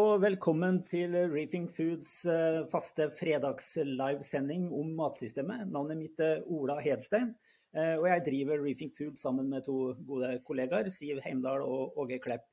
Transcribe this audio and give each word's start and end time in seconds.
og 0.00 0.20
velkommen 0.22 0.78
til 0.86 1.12
Reefing 1.28 1.66
Foods 1.74 2.22
eh, 2.28 2.60
faste 2.72 3.08
fredags-livesending 3.18 4.68
om 4.72 4.92
matsystemet. 4.96 5.66
Navnet 5.68 5.98
mitt 5.98 6.22
er 6.24 6.44
Ola 6.48 6.78
Hedstein, 6.80 7.32
eh, 7.74 7.96
og 7.98 8.06
jeg 8.08 8.22
driver 8.28 8.62
Reefing 8.62 8.92
Foods 8.96 9.24
sammen 9.26 9.50
med 9.50 9.66
to 9.66 9.90
gode 10.08 10.30
kollegaer, 10.46 10.88
Siv 10.94 11.20
Heimdal 11.24 11.66
og 11.66 11.98
Åge 12.00 12.20
Klepp. 12.22 12.46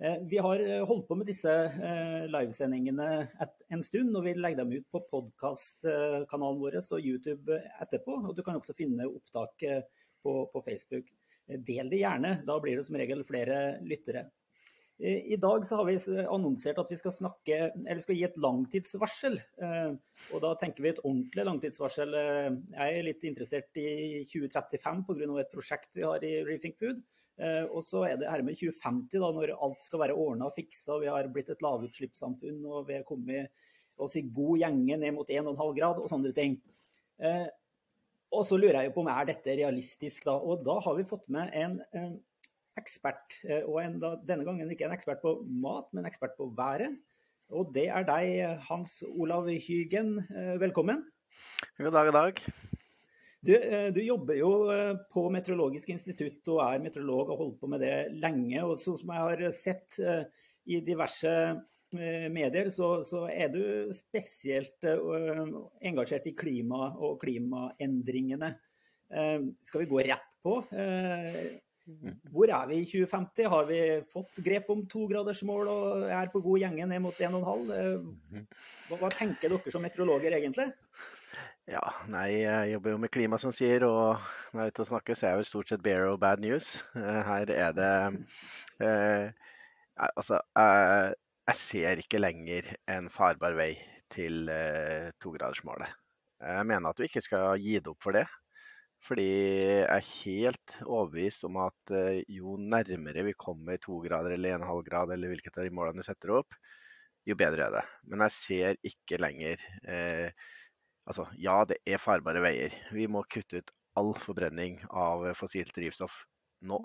Eh, 0.00 0.16
vi 0.30 0.40
har 0.44 0.64
holdt 0.88 1.08
på 1.10 1.18
med 1.18 1.28
disse 1.28 1.52
livesendingene 2.30 3.10
en 3.74 3.84
stund, 3.84 4.14
og 4.16 4.24
vi 4.24 4.36
legger 4.38 4.62
dem 4.62 4.78
ut 4.78 4.88
på 4.94 5.04
podkastkanalen 5.12 6.62
vår 6.62 6.80
og 6.80 7.04
YouTube 7.04 7.58
etterpå. 7.82 8.22
Og 8.22 8.32
du 8.38 8.44
kan 8.46 8.60
også 8.62 8.76
finne 8.78 9.10
opptak 9.10 9.66
på, 10.22 10.40
på 10.54 10.64
Facebook. 10.64 11.10
Del 11.48 11.90
det 11.90 12.04
gjerne, 12.04 12.38
da 12.48 12.60
blir 12.62 12.78
det 12.78 12.88
som 12.88 12.96
regel 13.00 13.26
flere 13.28 13.80
lyttere. 13.84 14.28
I 14.98 15.36
dag 15.38 15.66
så 15.66 15.76
har 15.78 15.86
vi 15.86 15.94
annonsert 16.26 16.78
at 16.82 16.88
vi 16.90 16.96
skal, 16.98 17.12
snakke, 17.14 17.58
skal 18.02 18.16
gi 18.18 18.24
et 18.26 18.38
langtidsvarsel. 18.42 19.36
Eh, 19.62 19.92
og 20.34 20.42
da 20.42 20.50
tenker 20.58 20.82
vi 20.82 20.90
et 20.90 20.98
ordentlig 21.04 21.44
langtidsvarsel. 21.46 22.16
Eh, 22.18 22.48
jeg 22.72 22.96
er 22.96 23.06
litt 23.06 23.22
interessert 23.28 23.78
i 23.78 24.24
2035 24.26 25.04
pga. 25.06 25.28
et 25.38 25.54
prosjekt 25.54 25.94
vi 25.94 26.02
har 26.02 26.26
i 26.26 26.32
Rethink 26.48 26.82
Food. 26.82 27.04
Eh, 27.38 27.62
og 27.70 27.86
så 27.86 28.08
er 28.08 28.18
det 28.18 28.26
her 28.26 28.42
med 28.42 28.58
2050, 28.58 29.22
da, 29.22 29.30
når 29.38 29.54
alt 29.54 29.86
skal 29.86 30.02
være 30.02 30.18
ordna 30.18 30.50
og 30.50 30.58
fiksa. 30.58 30.98
Vi 30.98 31.12
har 31.14 31.30
blitt 31.30 31.54
et 31.54 31.62
lavutslippssamfunn 31.62 32.58
og 32.66 32.88
vi 32.90 32.98
har 32.98 33.06
kommet 33.06 33.54
oss 34.02 34.18
i 34.18 34.26
god 34.26 34.58
gjenge 34.64 34.98
ned 34.98 35.14
mot 35.14 35.30
1,5 35.30 35.76
grad 35.78 36.02
og 36.02 36.10
sånne 36.10 36.34
ting. 36.34 36.58
Og 38.34 38.42
så 38.46 38.58
lurer 38.58 38.82
jeg 38.82 38.92
på 38.94 39.02
om 39.02 39.08
er 39.10 39.30
dette 39.30 39.54
realistisk, 39.58 40.26
da. 40.26 40.34
Og 40.34 40.66
da 40.66 40.76
har 40.82 40.98
vi 40.98 41.06
fått 41.06 41.26
med 41.32 41.54
en 41.54 41.78
ekspert. 42.78 43.36
Eh, 43.46 43.64
og 43.66 43.80
en, 43.82 43.98
denne 44.26 44.46
gangen 44.46 44.72
ikke 44.72 44.88
en 44.88 44.96
ekspert 44.96 45.22
på 45.24 45.38
mat, 45.48 45.90
men 45.96 46.08
ekspert 46.08 46.36
på 46.38 46.50
været. 46.56 46.98
Og 47.48 47.70
det 47.72 47.86
er 47.88 48.04
deg, 48.04 48.58
Hans 48.68 49.00
Olav 49.08 49.48
Hygen. 49.48 50.18
Eh, 50.28 50.56
velkommen. 50.60 51.04
God 51.78 51.94
dag, 51.94 52.10
god 52.10 52.18
dag. 52.18 52.42
Du, 53.38 53.54
eh, 53.54 53.88
du, 53.94 54.02
jobber 54.02 54.36
jo 54.36 54.50
på 55.12 55.28
Meteorologisk 55.32 55.92
institutt 55.94 56.50
og 56.50 56.60
er 56.66 56.82
meteorolog 56.82 57.28
og 57.28 57.32
har 57.32 57.42
holdt 57.44 57.58
på 57.60 57.70
med 57.70 57.84
det 57.86 57.96
lenge. 58.18 58.62
og 58.66 58.76
Sånn 58.80 58.98
som 59.00 59.14
jeg 59.14 59.26
har 59.26 59.44
sett 59.54 59.98
i 60.68 60.80
diverse 60.84 61.34
medier, 62.28 62.68
så, 62.68 62.98
så 63.06 63.22
er 63.32 63.48
du 63.48 63.62
spesielt 63.96 64.84
engasjert 64.84 66.26
i 66.28 66.34
klima 66.36 66.90
og 66.98 67.16
klimaendringene. 67.22 68.50
Skal 69.64 69.86
vi 69.86 69.88
gå 69.88 70.02
rett 70.10 70.36
på? 70.44 70.58
Mm. 71.88 72.16
Hvor 72.34 72.50
er 72.52 72.66
vi 72.68 72.82
i 72.82 72.86
2050? 72.88 73.48
Har 73.48 73.68
vi 73.68 73.78
fått 74.12 74.40
grep 74.44 74.68
om 74.74 74.82
togradersmål 74.90 75.70
og 75.72 76.02
er 76.12 76.28
på 76.32 76.42
god 76.44 76.60
gjenge 76.60 76.88
ned 76.90 77.00
mot 77.04 77.16
1,5? 77.16 77.70
Mm-hmm. 77.72 78.44
Hva, 78.90 78.98
hva 79.00 79.10
tenker 79.14 79.54
dere 79.54 79.72
som 79.72 79.84
meteorologer 79.84 80.36
egentlig? 80.36 80.68
Ja, 81.68 81.82
nei, 82.08 82.28
jeg 82.40 82.72
jobber 82.72 82.94
jo 82.94 83.00
med 83.02 83.12
klima, 83.12 83.36
som 83.40 83.52
sier, 83.52 83.84
og 83.84 84.22
når 84.54 84.60
jeg 84.60 84.70
er 84.70 84.72
ute 84.72 84.84
og 84.84 84.88
snakker, 84.88 85.16
så 85.18 85.26
er 85.26 85.34
jeg 85.34 85.42
jo 85.42 85.48
stort 85.50 85.72
sett 85.72 85.84
bare 85.84 86.06
of 86.08 86.20
bad 86.22 86.40
news. 86.40 86.78
Eh, 86.96 87.20
her 87.28 87.52
er 87.52 87.74
det 87.76 87.92
eh, 88.84 89.48
Altså, 89.98 90.38
eh, 90.56 91.10
jeg 91.48 91.58
ser 91.58 92.00
ikke 92.00 92.20
lenger 92.22 92.70
en 92.92 93.10
farbar 93.12 93.56
vei 93.58 93.72
til 94.14 94.48
eh, 94.52 95.10
togradersmålet. 95.20 95.90
Jeg 96.40 96.66
mener 96.70 96.92
at 96.92 97.00
vi 97.02 97.08
ikke 97.10 97.24
skal 97.24 97.58
gi 97.60 97.76
det 97.80 97.90
opp 97.90 98.04
for 98.04 98.16
det. 98.16 98.24
Fordi 99.06 99.26
jeg 99.28 99.84
er 99.86 100.08
helt 100.08 100.76
overbevist 100.82 101.46
om 101.46 101.60
at 101.62 101.92
eh, 101.94 102.20
jo 102.34 102.56
nærmere 102.58 103.24
vi 103.28 103.36
kommer 103.38 103.78
to 103.80 104.00
grader 104.04 104.34
eller 104.34 104.56
en 104.56 104.66
halv 104.66 104.82
grad, 104.86 105.12
eller 105.14 105.30
hvilket 105.32 105.60
av 105.60 105.68
de 105.68 105.74
målene 105.74 106.02
vi 106.02 106.08
setter 106.08 106.34
opp, 106.40 106.56
jo 107.28 107.36
bedre 107.38 107.68
er 107.68 107.76
det. 107.78 107.84
Men 108.10 108.24
jeg 108.26 108.36
ser 108.36 108.80
ikke 108.92 109.20
lenger 109.22 109.62
eh, 109.86 110.30
Altså, 111.08 111.24
ja, 111.40 111.62
det 111.64 111.78
er 111.88 111.96
farbare 111.96 112.42
veier. 112.44 112.74
Vi 112.92 113.06
må 113.08 113.22
kutte 113.32 113.62
ut 113.62 113.70
all 113.96 114.10
forbrenning 114.20 114.74
av 114.92 115.22
fossilt 115.38 115.72
drivstoff 115.72 116.18
nå. 116.68 116.82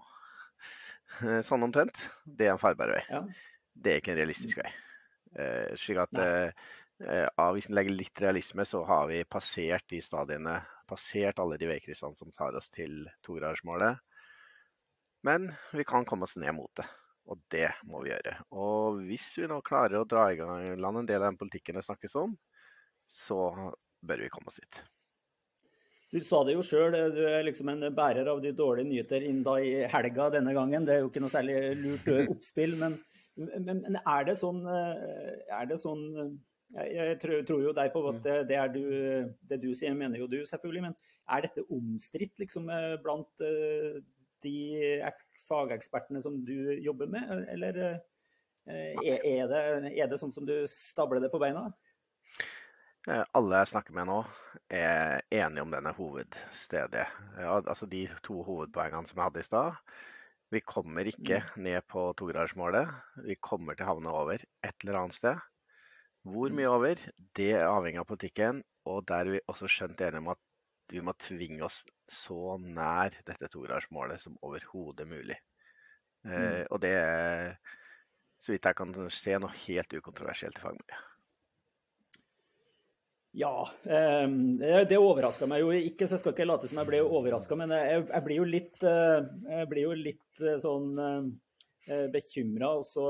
Sånn 1.46 1.66
omtrent. 1.68 2.00
Det 2.24 2.48
er 2.48 2.54
en 2.54 2.62
farbar 2.62 2.94
vei. 2.96 3.02
Ja. 3.10 3.20
Det 3.74 3.92
er 3.92 4.02
ikke 4.02 4.14
en 4.14 4.20
realistisk 4.22 4.62
vei. 4.62 4.72
Eh, 5.34 5.74
slik 5.80 6.00
at 6.04 6.20
eh, 6.22 6.54
eh, 7.04 7.44
hvis 7.56 7.70
en 7.70 7.78
legger 7.78 7.98
litt 7.98 8.22
realisme, 8.22 8.66
så 8.70 8.84
har 8.88 9.08
vi 9.10 9.24
passert 9.26 9.86
de 9.92 10.02
stadiene 10.04 10.60
passert 10.90 11.40
alle 11.40 11.60
de 11.62 11.70
veikryssene 11.70 12.18
som 12.18 12.32
tar 12.36 12.56
oss 12.58 12.70
til 12.74 13.06
togradersmålet. 13.26 14.02
Men 15.24 15.52
vi 15.72 15.86
kan 15.88 16.06
komme 16.06 16.28
oss 16.28 16.36
ned 16.40 16.56
mot 16.58 16.72
det, 16.76 16.88
og 17.32 17.40
det 17.54 17.70
må 17.88 18.04
vi 18.04 18.12
gjøre. 18.12 18.36
Og 18.60 19.04
hvis 19.08 19.30
vi 19.40 19.48
nå 19.48 19.62
klarer 19.66 20.02
å 20.02 20.08
dra 20.10 20.28
i 20.34 20.76
land 20.76 21.04
en 21.04 21.08
del 21.08 21.22
av 21.22 21.32
den 21.32 21.40
politikken 21.40 21.80
det 21.80 21.86
snakkes 21.88 22.18
om, 22.20 22.36
så 23.08 23.40
bør 24.04 24.26
vi 24.26 24.34
komme 24.34 24.52
oss 24.52 24.60
dit. 24.60 24.82
Du 26.14 26.20
sa 26.22 26.44
det 26.46 26.54
jo 26.54 26.62
sjøl, 26.62 26.94
du 27.16 27.24
er 27.26 27.42
liksom 27.48 27.72
en 27.72 27.88
bærer 27.96 28.28
av 28.30 28.44
de 28.44 28.52
dårlige 28.54 28.86
nyheter 28.86 29.24
inn 29.26 29.40
da 29.46 29.56
i 29.58 29.80
helga 29.90 30.28
denne 30.36 30.54
gangen. 30.54 30.86
Det 30.86 30.94
er 30.94 31.02
jo 31.02 31.10
ikke 31.10 31.24
noe 31.24 31.34
særlig 31.34 31.56
lurt 31.80 32.10
oppspill, 32.36 32.76
men, 32.78 33.00
men, 33.40 33.80
men 33.80 33.98
er 34.04 34.28
det 34.28 34.36
sånn, 34.38 34.60
er 34.68 35.72
det 35.72 35.80
sånn 35.82 36.04
jeg 36.74 37.18
tror, 37.22 37.42
tror, 37.46 37.62
jo 37.68 37.74
deg 37.78 37.92
på 37.94 38.02
at 38.10 38.16
mm. 38.18 38.24
det, 38.50 38.58
er 38.58 38.72
du, 38.74 38.84
det 39.50 39.60
du 39.62 39.70
sier, 39.78 39.94
mener 39.98 40.22
jo 40.22 40.30
du, 40.30 40.40
selvfølgelig. 40.50 40.88
Men 40.88 40.96
er 41.30 41.46
dette 41.46 41.66
omstridt 41.72 42.42
liksom, 42.42 42.70
eh, 42.74 42.96
blant 43.04 43.44
eh, 43.46 44.02
de 44.44 44.58
fagekspertene 45.48 46.24
som 46.24 46.40
du 46.46 46.74
jobber 46.84 47.12
med, 47.12 47.46
eller 47.54 47.80
eh, 47.84 48.98
er 49.04 49.48
det, 49.52 49.64
er 49.92 50.10
det 50.10 50.20
sånn 50.20 50.34
som 50.34 50.48
du 50.48 50.56
stabler 50.72 51.22
det 51.24 51.32
på 51.34 51.42
beina? 51.42 51.70
Alle 53.04 53.60
jeg 53.60 53.74
snakker 53.74 53.96
med 53.98 54.08
nå, 54.08 54.22
er 54.72 55.20
enige 55.28 55.66
om 55.66 55.72
denne 55.74 55.92
hovedstedet. 55.98 57.04
Altså 57.44 57.88
de 57.92 58.06
to 58.24 58.38
hovedpoengene 58.48 59.10
som 59.10 59.20
jeg 59.20 59.28
hadde 59.28 59.42
i 59.44 59.48
stad. 59.50 59.82
Vi 60.54 60.62
kommer 60.64 61.10
ikke 61.12 61.42
mm. 61.44 61.58
ned 61.66 61.84
på 61.92 62.06
togradersmålet. 62.16 62.88
Vi 63.28 63.36
kommer 63.44 63.76
til 63.76 63.84
å 63.84 63.90
havne 63.92 64.14
over 64.16 64.40
et 64.40 64.86
eller 64.86 65.02
annet 65.02 65.18
sted. 65.18 65.42
Hvor 66.24 66.56
mye 66.56 66.72
over, 66.72 67.00
det 67.36 67.52
er 67.58 67.68
avhengig 67.68 68.02
av 68.02 68.10
politikken. 68.10 68.64
Og 68.90 69.04
der 69.08 69.28
er 69.28 69.36
vi 69.38 69.46
også 69.52 69.70
skjønt 69.72 70.02
enige 70.04 70.24
om 70.24 70.34
at 70.34 70.42
vi 70.92 71.02
må 71.04 71.16
tvinge 71.20 71.64
oss 71.66 71.84
så 72.12 72.58
nær 72.60 73.16
dette 73.28 73.50
togradersmålet 73.52 74.22
som 74.22 74.36
overhodet 74.44 75.08
mulig. 75.08 75.40
Eh, 76.28 76.34
mm. 76.34 76.68
og 76.72 76.84
det 76.84 76.94
er, 77.00 77.56
så 78.40 78.54
vidt 78.54 78.68
jeg 78.70 78.80
kan 78.80 78.94
se, 79.12 79.40
noe 79.40 79.64
helt 79.66 79.98
ukontroversielt 80.00 80.60
i 80.60 80.64
fagmiljøet. 80.64 81.10
Ja, 83.34 83.56
Eh, 83.84 84.86
det 84.90 85.00
overraska 85.02 85.48
meg 85.50 85.64
jo 85.64 85.72
ikke, 85.74 86.06
så 86.06 86.16
jeg 86.16 86.22
skal 86.22 86.36
ikke 86.36 86.46
late 86.46 86.70
som 86.70 86.80
jeg 86.82 86.90
ble 86.92 87.02
overraska. 87.04 87.58
Men 87.60 87.74
jeg, 87.76 88.04
jeg, 88.06 88.26
blir 88.28 88.40
jo 88.40 88.46
litt, 88.48 88.76
uh, 88.86 89.26
jeg 89.50 89.70
blir 89.72 89.88
jo 89.88 89.96
litt 89.98 90.44
uh, 90.44 90.58
sånn 90.62 90.92
eh, 91.00 92.06
bekymra. 92.14 92.76
Og 92.80 92.86
så 92.88 93.08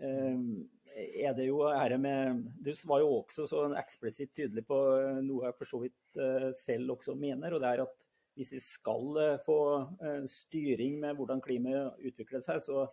um, 0.00 0.48
er 0.96 1.34
det 1.36 1.48
jo 1.50 1.60
her 1.68 1.96
med 2.00 2.42
Du 2.64 2.72
var 2.88 3.02
jo 3.02 3.12
også 3.20 3.46
så 3.48 3.66
eksplisitt 3.78 4.32
tydelig 4.36 4.64
på 4.68 4.78
noe 5.26 5.48
jeg 5.48 5.56
for 5.58 5.68
så 5.68 5.80
vidt 5.82 6.20
eh, 6.20 6.50
selv 6.56 6.96
også 6.96 7.16
mener, 7.18 7.54
og 7.54 7.62
det 7.62 7.72
er 7.72 7.84
at 7.84 8.06
hvis 8.36 8.52
vi 8.56 8.60
skal 8.64 9.20
eh, 9.20 9.38
få 9.44 9.58
eh, 10.00 10.24
styring 10.30 10.98
med 11.02 11.16
hvordan 11.18 11.42
klimaet 11.44 12.00
utvikler 12.08 12.44
seg, 12.44 12.60
så 12.64 12.86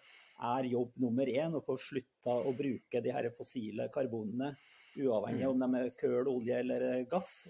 er 0.44 0.72
jobb 0.72 0.96
nummer 1.00 1.30
én 1.30 1.56
å 1.56 1.64
få 1.64 1.78
slutta 1.80 2.36
å 2.44 2.54
bruke 2.58 3.04
de 3.04 3.14
her 3.16 3.30
fossile 3.36 3.88
karbonene, 3.94 4.54
uavhengig 5.00 5.48
om 5.50 5.64
de 5.64 5.70
er 5.80 5.94
køl, 5.98 6.28
olje 6.30 6.58
eller 6.60 6.84
gass. 7.10 7.48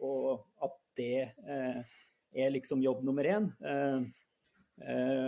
Og 0.00 0.46
at 0.64 0.76
det 0.96 1.26
er 1.36 2.52
liksom 2.54 2.80
jobb 2.84 3.02
nummer 3.04 3.26
én. 3.28 3.50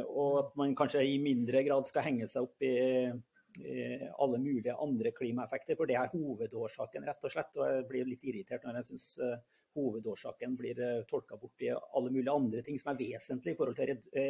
Og 0.09 0.39
at 0.41 0.55
man 0.57 0.77
kanskje 0.79 1.03
i 1.05 1.19
mindre 1.21 1.61
grad 1.67 1.89
skal 1.89 2.07
henge 2.07 2.29
seg 2.31 2.47
opp 2.47 2.65
i 2.65 2.73
Eh, 2.73 3.17
alle 4.19 4.39
mulige 4.39 4.75
andre 4.75 5.13
klimaeffekter. 5.17 5.77
For 5.79 5.89
det 5.89 5.97
er 5.99 6.11
hovedårsaken, 6.13 7.07
rett 7.09 7.25
og 7.25 7.33
slett. 7.33 7.57
Og 7.59 7.71
jeg 7.71 7.87
blir 7.91 8.09
litt 8.09 8.27
irritert 8.27 8.67
når 8.67 8.81
jeg 8.81 8.89
syns 8.91 9.07
eh, 9.25 9.39
hovedårsaken 9.79 10.57
blir 10.59 10.81
eh, 10.85 11.05
tolka 11.11 11.39
bort 11.41 11.65
i 11.65 11.73
alle 11.73 12.13
mulige 12.13 12.35
andre 12.35 12.63
ting 12.67 12.79
som 12.81 12.93
er 12.93 13.01
vesentlig 13.01 13.55
i 13.55 13.59
forhold 13.59 13.79
til 13.79 13.95
å 13.95 14.27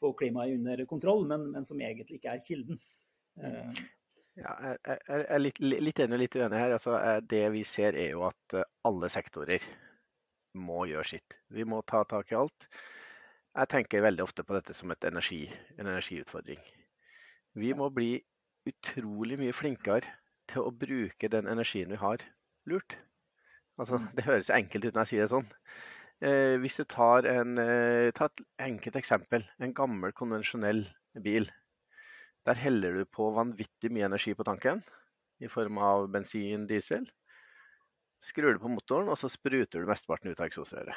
få 0.00 0.12
klimaet 0.16 0.56
under 0.56 0.84
kontroll, 0.88 1.26
men, 1.28 1.50
men, 1.54 1.66
som 1.68 1.80
egentlig 1.80 2.20
ikke 2.20 2.34
er 2.34 2.44
kilden. 2.44 2.78
Ja, 4.40 4.54
jeg, 4.64 5.00
er 5.20 5.42
litt, 5.42 5.58
litt 5.60 6.00
enig 6.00 6.16
og 6.16 6.22
litt 6.22 6.36
uenig 6.38 6.60
her. 6.62 6.76
Altså, 6.78 6.96
det 7.28 7.42
vi 7.52 7.64
ser 7.68 7.98
er 7.98 8.14
jo 8.14 8.24
at 8.30 8.56
alle 8.88 9.10
sektorer 9.12 9.64
må 10.56 10.86
gjøre 10.88 11.10
sitt. 11.12 11.36
Vi 11.52 11.66
må 11.68 11.82
ta 11.84 12.02
tak 12.08 12.32
i 12.32 12.38
alt. 12.38 12.68
Jeg 13.50 13.70
tenker 13.72 14.04
veldig 14.04 14.24
ofte 14.24 14.44
på 14.46 14.54
dette 14.56 14.74
som 14.78 14.92
energi, 14.94 15.42
en 15.76 15.86
energiutfordring. 15.86 16.60
Vi 17.58 17.72
må 17.74 17.90
bli 17.92 18.14
utrolig 18.68 19.38
mye 19.40 19.54
flinkere 19.56 20.16
til 20.50 20.66
å 20.66 20.74
bruke 20.74 21.30
den 21.32 21.48
energien 21.50 21.92
vi 21.92 22.00
har, 22.00 22.24
lurt. 22.68 22.96
Altså, 23.80 24.00
mm. 24.00 24.10
det 24.16 24.26
høres 24.26 24.52
enkelt 24.52 24.86
ut 24.86 24.94
når 24.94 25.06
jeg 25.06 25.12
sier 25.12 25.24
det 25.24 25.32
sånn. 25.32 25.48
Eh, 26.20 26.56
hvis 26.60 26.76
du 26.76 26.84
tar, 26.84 27.24
en, 27.30 27.56
eh, 27.62 28.10
tar 28.16 28.28
et 28.28 28.42
enkelt 28.66 28.98
eksempel. 29.00 29.46
En 29.62 29.72
gammel, 29.76 30.12
konvensjonell 30.16 30.84
bil. 31.24 31.48
Der 32.48 32.60
heller 32.60 33.00
du 33.00 33.06
på 33.08 33.30
vanvittig 33.36 33.92
mye 33.92 34.08
energi 34.08 34.34
på 34.36 34.44
tanken 34.44 34.82
i 35.40 35.48
form 35.48 35.80
av 35.80 36.10
bensin, 36.12 36.66
diesel. 36.68 37.06
Skrur 38.20 38.52
du 38.52 38.60
på 38.60 38.68
motoren, 38.68 39.08
og 39.08 39.16
så 39.16 39.30
spruter 39.32 39.80
du 39.80 39.88
mesteparten 39.88 40.32
ut 40.32 40.40
av 40.40 40.50
eksosrøret. 40.50 40.96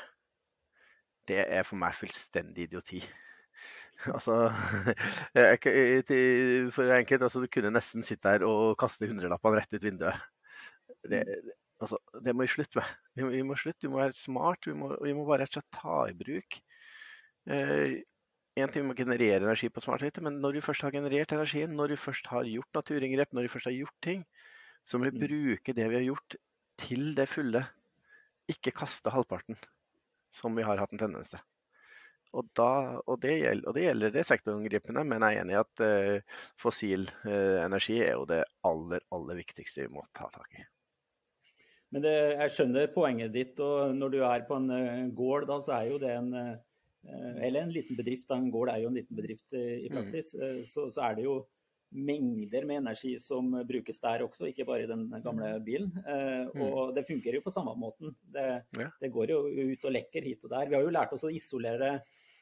Det 1.28 1.40
er 1.46 1.64
for 1.64 1.80
meg 1.80 1.96
fullstendig 1.96 2.68
idioti. 2.68 3.00
Altså, 4.14 4.50
for 6.76 6.90
enkelt, 6.92 7.22
altså, 7.24 7.40
du 7.40 7.48
kunne 7.48 7.72
nesten 7.72 8.04
sitte 8.04 8.34
her 8.34 8.44
og 8.44 8.74
kaste 8.82 9.08
hundrelappene 9.08 9.62
rett 9.62 9.78
ut 9.78 9.86
vinduet. 9.86 10.26
Det, 11.08 11.22
altså, 11.80 12.02
det 12.26 12.34
må 12.36 12.44
vi 12.44 12.52
slutte 12.52 12.82
med. 12.82 12.90
Vi 13.16 13.24
må, 13.24 13.30
vi 13.32 13.46
må 13.48 13.56
slutte, 13.56 13.86
vi 13.86 13.94
må 13.94 14.02
være 14.02 14.18
smart. 14.18 14.68
Vi 14.68 14.76
må, 14.76 14.92
vi 15.00 15.14
må 15.16 15.24
bare 15.30 15.46
rett 15.46 15.56
og 15.56 15.62
slett 15.62 15.78
ta 15.78 16.02
i 16.12 16.18
bruk 16.20 16.60
eh, 17.48 18.02
en 18.54 18.70
ting 18.70 18.86
vi 18.86 18.94
å 18.94 18.98
generere 18.98 19.42
energi 19.42 19.70
på 19.74 19.82
smart 19.82 20.04
lite, 20.06 20.22
men 20.22 20.38
når 20.42 20.58
du 20.58 20.66
først 20.66 20.86
har 20.86 20.94
generert 20.94 21.32
energien, 21.34 21.74
når 21.78 21.94
du 21.94 21.98
først 21.98 22.28
har 22.30 22.46
gjort 22.46 22.78
naturinngrep, 22.78 23.32
når 23.34 23.48
du 23.48 23.54
først 23.54 23.70
har 23.70 23.78
gjort 23.78 23.96
ting, 24.06 24.22
så 24.86 25.00
må 25.00 25.10
vi 25.10 25.16
mm. 25.16 25.24
bruke 25.24 25.74
det 25.74 25.88
vi 25.90 25.98
har 25.98 26.06
gjort 26.06 26.38
til 26.84 27.14
det 27.18 27.26
fulle. 27.32 27.64
Ikke 28.52 28.76
kaste 28.76 29.14
halvparten, 29.14 29.58
som 30.34 30.54
vi 30.58 30.66
har 30.68 30.82
hatt 30.82 30.94
en 30.94 31.02
tendens 31.02 31.34
til. 31.34 31.42
Og, 32.34 32.50
da, 32.58 32.98
og, 33.06 33.18
det, 33.22 33.36
gjelder, 33.44 33.68
og 33.70 33.76
det 33.78 33.86
gjelder 33.86 34.14
det 34.16 34.26
sektorangripende, 34.26 35.06
men 35.06 35.26
jeg 35.26 35.38
er 35.38 35.44
enig 35.44 35.54
i 35.54 35.62
at 35.62 35.84
uh, 35.86 36.38
fossil 36.60 37.06
uh, 37.28 37.60
energi 37.62 38.00
er 38.02 38.16
jo 38.16 38.28
det 38.30 38.42
aller, 38.66 39.04
aller 39.14 39.42
viktigste 39.44 39.86
vi 39.86 39.94
må 39.94 40.06
ta 40.18 40.30
tak 40.34 40.58
i. 40.58 40.66
Men 41.94 42.06
det, 42.08 42.14
jeg 42.40 42.54
skjønner 42.56 42.94
poenget 42.96 43.36
ditt, 43.36 43.60
og 43.62 43.94
når 43.94 44.16
du 44.16 44.20
er 44.26 44.46
på 44.48 44.58
en 44.58 44.70
uh, 44.74 45.10
gård, 45.14 45.46
da, 45.52 45.60
så 45.62 45.78
er 45.78 45.92
jo 45.92 46.02
det 46.02 46.14
en 46.18 46.32
eller 47.04 47.66
en 47.66 47.72
liten 47.76 47.98
bedrift, 48.00 48.30
da, 48.30 48.38
en 48.40 48.48
gård 48.48 48.70
er 48.72 48.78
jo 48.80 48.88
en 48.88 48.96
liten 48.96 49.18
bedrift 49.18 49.52
i 49.60 49.90
mm. 49.90 49.96
praksis, 49.98 50.30
mm. 50.40 50.62
så, 50.72 50.86
så, 50.88 51.02
er 51.04 51.18
det 51.18 51.26
jo 51.26 51.34
mengder 51.94 52.66
med 52.66 52.82
energi 52.82 53.14
som 53.22 53.52
brukes 53.68 54.00
der 54.02 54.24
også, 54.26 54.48
ikke 54.50 54.66
bare 54.66 54.86
i 54.86 54.90
den 54.90 55.06
gamle 55.24 55.56
mm. 55.58 55.66
bilen. 55.66 55.92
Eh, 56.02 56.50
mm. 56.50 56.64
og 56.66 56.96
det 56.96 57.06
fungerer 57.08 57.40
jo 57.40 57.46
på 57.46 57.54
samme 57.54 57.76
måten. 57.78 58.16
Det, 58.34 58.48
ja. 58.80 58.90
det, 59.02 59.12
går 59.14 59.34
jo 59.34 59.44
ut 59.48 59.86
og 59.86 59.96
lekker 59.96 60.26
hit 60.26 60.44
og 60.44 60.54
der. 60.56 60.70
Vi 60.70 60.78
har 60.78 60.86
jo 60.86 60.94
lært 60.94 61.14
oss 61.16 61.26
å 61.28 61.34
isolere 61.34 61.98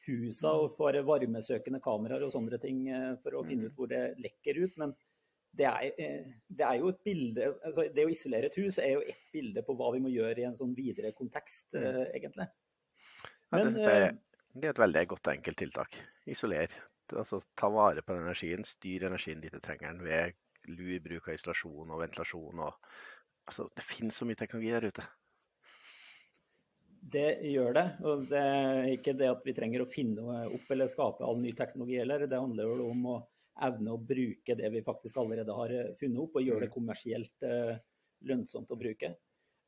husa 0.08 0.52
og 0.58 0.74
for 0.76 0.96
varmesøkende 1.06 1.80
kameraer 1.84 2.24
og 2.26 2.34
sånne 2.34 2.58
ting 2.62 2.84
eh, 2.90 3.12
for 3.22 3.38
å 3.38 3.44
finne 3.46 3.70
ut 3.70 3.78
hvor 3.78 3.90
det 3.90 4.02
lekker 4.22 4.62
ut. 4.64 4.76
Men 4.82 4.94
det 5.58 5.68
er, 5.68 5.88
eh, 6.00 6.32
det 6.48 6.66
er 6.66 6.80
jo 6.80 6.90
et 6.94 7.02
bilde 7.04 7.50
altså 7.60 7.84
Det 7.92 8.06
å 8.06 8.12
isolere 8.12 8.48
et 8.48 8.56
hus 8.56 8.78
er 8.80 8.94
jo 8.96 9.02
ett 9.04 9.26
bilde 9.34 9.64
på 9.66 9.76
hva 9.76 9.90
vi 9.96 10.00
må 10.04 10.12
gjøre 10.12 10.40
i 10.40 10.48
en 10.48 10.56
sånn 10.58 10.72
videre 10.76 11.12
kontekst, 11.16 11.74
egentlig. 11.76 12.48
Men, 13.52 13.76
ja, 13.76 13.98
det, 14.08 14.14
det 14.56 14.68
er 14.68 14.74
et 14.74 14.80
veldig 14.80 15.04
godt 15.12 15.28
og 15.28 15.34
enkelt 15.34 15.60
tiltak. 15.60 15.98
Isoler 16.28 16.72
altså, 17.16 17.40
ta 17.58 17.68
vare 17.72 18.02
på 18.02 18.14
den 18.14 18.26
energien, 18.26 18.64
styr 18.64 19.08
energien 19.08 19.42
dit 19.42 19.52
du 19.52 19.60
trenger 19.60 19.92
den 19.92 20.04
ved 20.06 20.38
lur 20.70 21.00
bruk 21.04 21.28
av 21.28 21.36
isolasjon 21.36 21.90
og 21.90 22.00
ventilasjon. 22.02 22.62
Og, 22.66 22.92
altså, 23.48 23.68
det 23.76 23.84
finnes 23.86 24.18
så 24.18 24.28
mye 24.28 24.38
teknologi 24.38 24.72
der 24.74 24.88
ute. 24.92 25.06
Det 27.12 27.28
gjør 27.44 27.76
det. 27.76 27.84
og 28.08 28.24
Det 28.30 28.40
er 28.40 28.88
ikke 28.94 29.14
det 29.18 29.28
at 29.28 29.44
vi 29.44 29.54
trenger 29.56 29.84
å 29.84 29.90
finne 29.90 30.44
opp 30.48 30.70
eller 30.72 30.90
skape 30.90 31.26
all 31.26 31.40
ny 31.42 31.52
teknologi 31.56 31.98
heller. 32.00 32.26
Det 32.30 32.40
handler 32.40 32.70
jo 32.70 32.88
om 32.88 33.06
å 33.12 33.16
evne 33.66 33.94
å 33.94 34.00
bruke 34.00 34.56
det 34.58 34.70
vi 34.72 34.84
faktisk 34.84 35.18
allerede 35.20 35.56
har 35.56 35.74
eh, 35.76 35.92
funnet 36.00 36.22
opp, 36.24 36.38
og 36.38 36.46
gjøre 36.46 36.64
det 36.64 36.70
mm. 36.70 36.74
kommersielt 36.76 37.46
eh, 37.46 37.74
lønnsomt 38.28 38.72
å 38.72 38.78
bruke. 38.80 39.12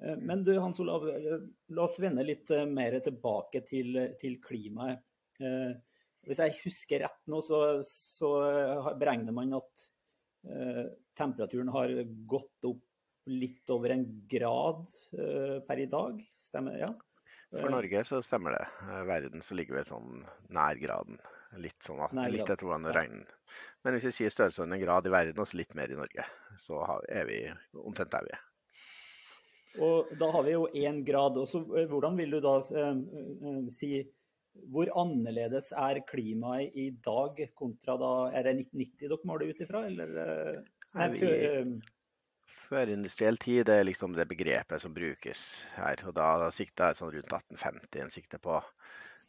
Eh, 0.01 0.17
men 0.21 0.45
du 0.47 0.55
Hans 0.57 0.81
Olav, 0.83 1.05
la 1.05 1.85
oss 1.85 2.01
vende 2.03 2.25
litt 2.27 2.53
mer 2.71 2.99
tilbake 3.05 3.65
til, 3.69 3.99
til 4.21 4.39
klimaet. 4.45 5.05
Hvis 6.25 6.39
jeg 6.41 6.55
husker 6.63 7.03
rett 7.05 7.25
nå, 7.29 7.41
så, 7.45 7.81
så 7.85 8.29
beregner 8.97 9.35
man 9.35 9.57
at 9.59 9.89
temperaturen 11.19 11.73
har 11.75 11.91
gått 12.31 12.69
opp 12.69 12.85
litt 13.27 13.73
over 13.75 13.97
en 13.97 14.05
grad 14.31 14.87
per 15.67 15.83
i 15.83 15.89
dag. 15.91 16.23
Stemmer 16.39 16.77
det? 16.77 16.85
ja? 16.85 16.93
For 17.55 17.71
Norge 17.71 18.03
så 18.05 18.21
stemmer 18.25 18.57
det. 18.57 18.65
Eh, 18.89 19.03
verden 19.09 19.43
så 19.45 19.57
ligger 19.59 19.79
vi 19.79 19.85
sånn 19.89 20.25
nær 20.55 20.81
graden. 20.81 21.21
Litt, 21.63 21.79
sånn, 21.87 22.03
nær 22.17 22.33
litt 22.35 22.49
etter 22.49 22.67
hvordan 22.67 22.89
det 22.89 22.97
regner. 22.97 23.29
Men 23.87 23.95
hvis 23.95 24.09
vi 24.09 24.17
sier 24.17 24.33
størrelsesorden 24.35 24.75
en 24.75 24.83
grad 24.83 25.07
i 25.07 25.13
verden, 25.15 25.39
og 25.39 25.47
så 25.47 25.61
litt 25.61 25.77
mer 25.79 25.93
i 25.93 25.99
Norge, 25.99 26.27
så 26.59 26.81
er 27.07 27.29
vi 27.29 27.39
omtrent 27.79 28.11
der 28.11 28.27
vi 28.27 28.35
er. 28.35 28.43
Og 29.85 30.11
da 30.19 30.31
har 30.35 30.45
vi 30.47 30.55
jo 30.55 30.67
én 30.75 31.01
grad. 31.07 31.39
og 31.39 31.49
så 31.51 31.63
eh, 31.79 31.89
Hvordan 31.91 32.19
vil 32.19 32.37
du 32.37 32.41
da 32.43 32.59
eh, 32.59 33.71
si 33.75 33.95
hvor 34.71 34.87
annerledes 34.95 35.73
er 35.75 35.99
klimaet 36.07 36.77
i 36.79 36.93
dag 37.03 37.41
kontra 37.59 37.97
da 37.99 38.11
Er 38.39 38.47
det 38.47 38.53
1990 38.69 39.09
dere 39.11 39.27
måler 39.27 39.51
ut 39.51 39.63
ifra, 39.65 39.81
eller? 39.89 40.13
Nei, 40.95 41.09
vi, 41.11 41.31
Førindustriell 42.65 43.37
tid 43.41 43.67
det 43.69 43.79
er 43.81 43.87
liksom 43.87 44.15
det 44.17 44.27
begrepet 44.31 44.83
som 44.83 44.95
brukes 44.97 45.41
her. 45.77 46.01
og 46.09 46.15
Da, 46.17 46.29
da 46.43 46.51
sikter 46.55 46.91
jeg 46.91 47.01
sånn 47.01 47.13
rundt 47.15 47.35
1850 47.37 48.05
en 48.05 48.15
sikter 48.15 48.43
på. 48.43 48.61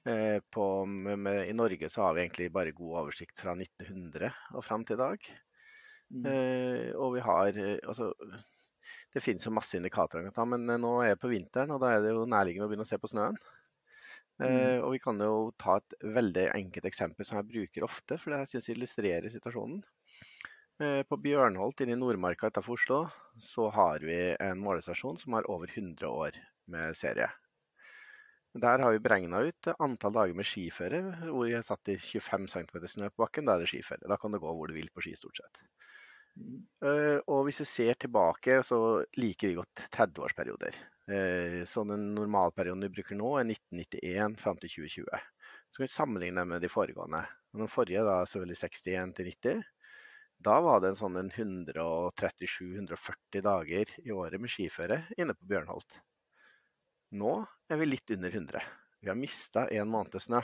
Eh, 0.05 0.37
på 0.53 0.65
med, 0.85 1.47
I 1.49 1.55
Norge 1.57 1.89
så 1.89 2.05
har 2.05 2.15
vi 2.15 2.25
egentlig 2.25 2.51
bare 2.53 2.75
god 2.77 3.01
oversikt 3.01 3.41
fra 3.41 3.55
1900 3.57 4.29
og 4.53 4.65
fram 4.65 4.85
til 4.85 4.99
i 4.99 5.01
dag. 5.01 5.29
Mm. 6.13 6.25
Eh, 6.29 6.89
og 6.93 7.15
vi 7.15 7.23
har 7.25 7.57
eh, 7.57 7.79
altså 7.81 8.11
Det 9.15 9.23
finnes 9.23 9.45
jo 9.47 9.53
masse 9.55 9.77
indikatorer, 9.79 10.29
men 10.45 10.67
nå 10.81 10.91
er 11.01 11.15
det 11.15 11.21
på 11.21 11.31
vinteren, 11.31 11.71
og 11.71 11.79
da 11.81 11.95
er 11.95 12.03
det 12.03 12.11
jo 12.11 12.27
nærliggende 12.29 12.67
å 12.67 12.71
begynne 12.71 12.85
å 12.85 12.89
se 12.89 12.99
på 12.99 13.09
snøen. 13.09 13.37
Mm. 14.35 14.43
Uh, 14.43 14.79
og 14.83 14.89
vi 14.91 14.99
kan 14.99 15.21
jo 15.23 15.35
ta 15.55 15.77
et 15.79 15.93
veldig 16.17 16.49
enkelt 16.57 16.87
eksempel 16.89 17.27
som 17.27 17.39
jeg 17.39 17.47
bruker 17.53 17.85
ofte, 17.87 18.17
for 18.19 18.33
det 18.33 18.41
jeg 18.41 18.51
synes 18.51 18.67
illustrerer 18.73 19.31
situasjonen. 19.31 19.79
Uh, 20.81 21.01
på 21.07 21.17
Bjørnholt 21.23 21.79
inne 21.83 21.95
i 21.95 21.99
Nordmarka 21.99 22.49
utenfor 22.51 22.75
Oslo 22.75 22.97
så 23.39 23.69
har 23.71 24.03
vi 24.03 24.17
en 24.43 24.59
målestasjon 24.59 25.19
som 25.21 25.37
har 25.37 25.47
over 25.51 25.71
100 25.71 26.09
år 26.09 26.39
med 26.71 26.97
serie. 26.99 27.29
Der 28.55 28.83
har 28.83 28.91
vi 28.91 29.03
beregna 29.03 29.41
ut 29.43 29.67
antall 29.79 30.15
dager 30.15 30.35
med 30.35 30.47
skiføre, 30.47 31.01
hvor 31.27 31.43
vi 31.43 31.55
har 31.55 31.63
satt 31.67 31.91
i 31.91 31.97
25 31.99 32.47
cm 32.51 32.87
snø 32.87 33.09
på 33.11 33.23
bakken. 33.25 33.47
Da 33.47 33.55
er 33.55 33.63
det 33.63 33.71
skiføre. 33.71 34.07
Da 34.07 34.15
kan 34.19 34.31
du 34.31 34.39
gå 34.39 34.51
hvor 34.51 34.71
du 34.71 34.75
vil 34.77 34.91
på 34.95 35.03
ski, 35.03 35.15
stort 35.19 35.41
sett. 35.41 35.63
Uh, 36.83 37.19
og 37.31 37.45
hvis 37.47 37.59
du 37.63 37.67
ser 37.67 37.99
tilbake, 37.99 38.61
så 38.67 38.79
liker 39.19 39.51
vi 39.51 39.57
godt 39.59 39.87
30-årsperioder. 39.95 40.79
Eh, 41.05 41.59
så 41.69 41.83
den 41.85 42.15
normalperioden 42.15 42.81
vi 42.87 42.95
bruker 42.97 43.17
nå, 43.19 43.35
er 43.37 43.51
1991 43.51 44.39
fram 44.41 44.57
til 44.61 44.71
2020. 44.73 45.19
Så 45.69 45.77
kan 45.77 45.85
vi 45.85 45.91
sammenligne 45.91 46.45
med 46.49 46.63
de 46.65 46.71
foregående. 46.71 47.21
Den 47.55 47.69
forrige, 47.71 48.01
da 48.07 48.23
selvfølgelig 48.25 48.57
61 48.63 49.13
til 49.15 49.29
90, 49.29 49.61
da 50.45 50.55
var 50.61 50.81
det 50.81 50.89
en 50.91 50.99
sånn 50.99 51.31
137-140 51.31 53.41
dager 53.45 53.85
i 54.03 54.11
året 54.13 54.41
med 54.41 54.49
skiføre 54.53 54.97
inne 55.17 55.33
på 55.37 55.45
Bjørnholt. 55.51 55.91
Nå 57.19 57.33
er 57.71 57.77
vi 57.81 57.85
litt 57.89 58.09
under 58.13 58.31
100. 58.31 58.61
Vi 59.01 59.07
har 59.09 59.17
mista 59.19 59.61
en 59.73 59.89
måned 59.91 60.21
snø. 60.21 60.41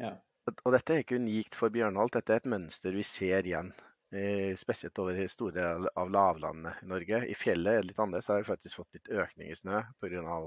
Ja. 0.00 0.12
Og 0.50 0.72
dette 0.74 0.92
er 0.94 1.00
ikke 1.04 1.20
unikt 1.20 1.54
for 1.58 1.68
Bjørnholt, 1.74 2.14
dette 2.16 2.32
er 2.34 2.38
et 2.42 2.50
mønster 2.50 2.90
vi 2.96 3.04
ser 3.06 3.42
igjen 3.46 3.70
Eh, 4.12 4.56
spesielt 4.56 4.98
over 4.98 5.26
store 5.30 5.64
av 5.94 6.08
lavlandet 6.10 6.82
i 6.82 6.86
Norge. 6.90 7.20
I 7.30 7.34
fjellet 7.38 7.76
er 7.76 7.82
det 7.82 7.92
litt 7.92 7.98
annerledes. 8.02 8.28
Har 8.28 8.40
vi 8.40 8.48
faktisk 8.48 8.80
fått 8.80 8.96
litt 8.96 9.10
økning 9.22 9.52
i 9.52 9.58
snø 9.58 9.82
pga. 10.02 10.38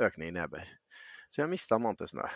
økning 0.00 0.28
i 0.28 0.36
nedbør. 0.36 0.70
Så 1.28 1.36
vi 1.36 1.42
har 1.42 1.50
mista 1.50 1.76
til 1.76 2.08
snø. 2.08 2.28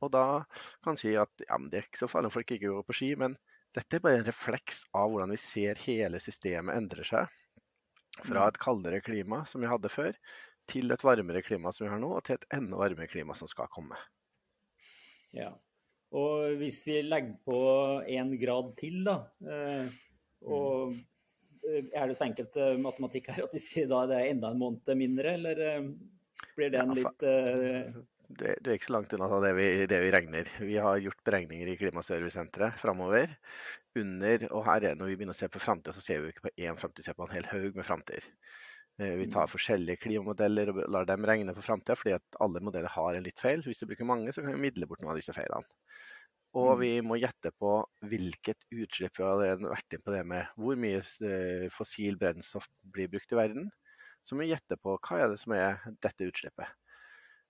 Og 0.00 0.10
da 0.12 0.44
kan 0.82 0.92
man 0.92 0.96
si 0.96 1.14
at 1.16 1.44
ja, 1.48 1.58
det 1.58 1.78
er 1.78 1.84
ikke 1.84 2.00
så 2.00 2.08
farlig 2.08 2.30
om 2.30 2.36
folk 2.36 2.50
ikke 2.50 2.72
går 2.72 2.82
på 2.82 2.96
ski, 2.96 3.14
men 3.14 3.36
dette 3.74 3.98
er 3.98 4.02
bare 4.04 4.20
en 4.20 4.28
refleks 4.28 4.84
av 4.94 5.10
hvordan 5.10 5.32
vi 5.34 5.40
ser 5.40 5.80
hele 5.84 6.20
systemet 6.22 6.76
endre 6.78 7.06
seg. 7.06 7.30
Fra 8.20 8.44
mm. 8.44 8.48
et 8.48 8.58
kaldere 8.62 9.00
klima 9.02 9.42
som 9.50 9.64
vi 9.64 9.70
hadde 9.70 9.90
før, 9.90 10.14
til 10.70 10.94
et 10.94 11.04
varmere 11.04 11.42
klima 11.44 11.72
som 11.74 11.86
vi 11.88 11.92
har 11.92 12.00
nå, 12.00 12.12
og 12.14 12.24
til 12.26 12.38
et 12.38 12.46
enda 12.54 12.78
varmere 12.80 13.10
klima 13.10 13.34
som 13.36 13.50
skal 13.50 13.68
komme. 13.74 13.98
Ja, 15.34 15.50
og 16.14 16.54
hvis 16.60 16.84
vi 16.86 17.00
legger 17.02 17.34
på 17.42 17.58
én 18.06 18.30
grad 18.38 18.70
til, 18.78 19.02
da 19.06 19.16
eh, 19.42 19.90
og 20.46 20.94
eh, 21.66 21.90
er 21.90 22.06
det 22.06 22.14
så 22.14 22.28
enkelt 22.28 22.54
eh, 22.60 22.78
matematikk 22.78 23.32
her 23.32 23.48
at 23.48 23.56
vi 23.56 23.62
sier 23.64 23.90
da 23.90 24.04
det 24.06 24.20
er 24.20 24.30
enda 24.36 24.52
en 24.54 24.62
måned 24.62 24.94
mindre, 25.00 25.34
eller 25.34 25.88
blir 26.54 26.70
det 26.70 26.84
en 26.84 26.94
litt 26.94 27.26
det, 28.28 28.56
det, 28.60 28.70
er 28.70 28.76
ikke 28.78 28.88
så 28.88 28.96
langt 28.96 29.14
unna 29.16 29.40
det 29.44 29.52
vi, 29.58 29.68
det 29.90 30.00
vi, 30.02 30.10
regner. 30.14 30.50
Vi 30.70 30.76
har 30.80 31.00
gjort 31.02 31.24
beregninger 31.26 31.70
i 31.70 31.76
Klimaservicesenteret 31.80 32.78
framover. 32.80 33.34
Under, 33.98 34.46
og 34.50 34.64
her 34.66 34.88
er 34.90 34.96
Når 34.98 35.10
vi 35.10 35.16
begynner 35.18 35.36
å 35.36 35.38
se 35.38 35.48
på 35.52 35.62
framtida, 35.62 35.94
så 35.94 36.02
ser 36.02 36.22
vi 36.22 36.32
ikke 36.32 36.48
på 36.48 36.54
én 36.66 36.78
framtid, 36.80 37.04
vi 37.04 37.08
ser 37.08 37.18
på 37.18 37.28
en 37.28 37.34
hel 37.36 37.46
haug 37.52 37.76
med 37.76 37.86
framtider. 37.86 38.26
Vi 38.94 39.26
tar 39.26 39.48
mm. 39.48 39.50
forskjellige 39.50 40.02
klimamodeller 40.04 40.70
og 40.70 40.80
lar 40.94 41.06
dem 41.08 41.24
regne 41.26 41.54
for 41.54 41.66
framtida, 41.66 41.96
fordi 41.98 42.14
at 42.14 42.36
alle 42.42 42.62
modeller 42.62 42.92
har 42.94 43.16
en 43.18 43.24
litt 43.26 43.40
feil. 43.42 43.62
Så 43.62 43.72
hvis 43.72 43.82
vi 43.82 43.90
bruker 43.90 44.06
mange, 44.06 44.34
så 44.34 44.42
kan 44.42 44.54
vi 44.54 44.66
midle 44.68 44.86
bort 44.90 45.02
noen 45.02 45.14
av 45.14 45.18
disse 45.18 45.34
feilene. 45.34 45.66
Og 46.54 46.76
mm. 46.76 46.82
vi 46.82 46.92
må 47.02 47.18
gjette 47.18 47.50
på 47.58 47.72
hvilket 48.06 48.66
utslipp 48.70 49.18
vi 49.18 49.26
har 49.26 49.58
vært 49.64 49.96
inn 49.96 50.04
på 50.04 50.14
det 50.14 50.22
med 50.30 50.52
hvor 50.60 50.78
mye 50.78 51.00
eh, 51.02 51.66
fossil 51.74 52.18
brennstoff 52.20 52.68
blir 52.94 53.10
brukt 53.10 53.34
i 53.34 53.38
verden. 53.38 53.66
Så 54.24 54.36
må 54.36 54.44
vi 54.44 54.52
gjette 54.52 54.78
på 54.80 54.94
hva 54.94 55.20
er 55.20 55.32
det 55.32 55.40
som 55.42 55.56
er 55.56 55.82
dette 56.04 56.30
utslippet. 56.30 56.70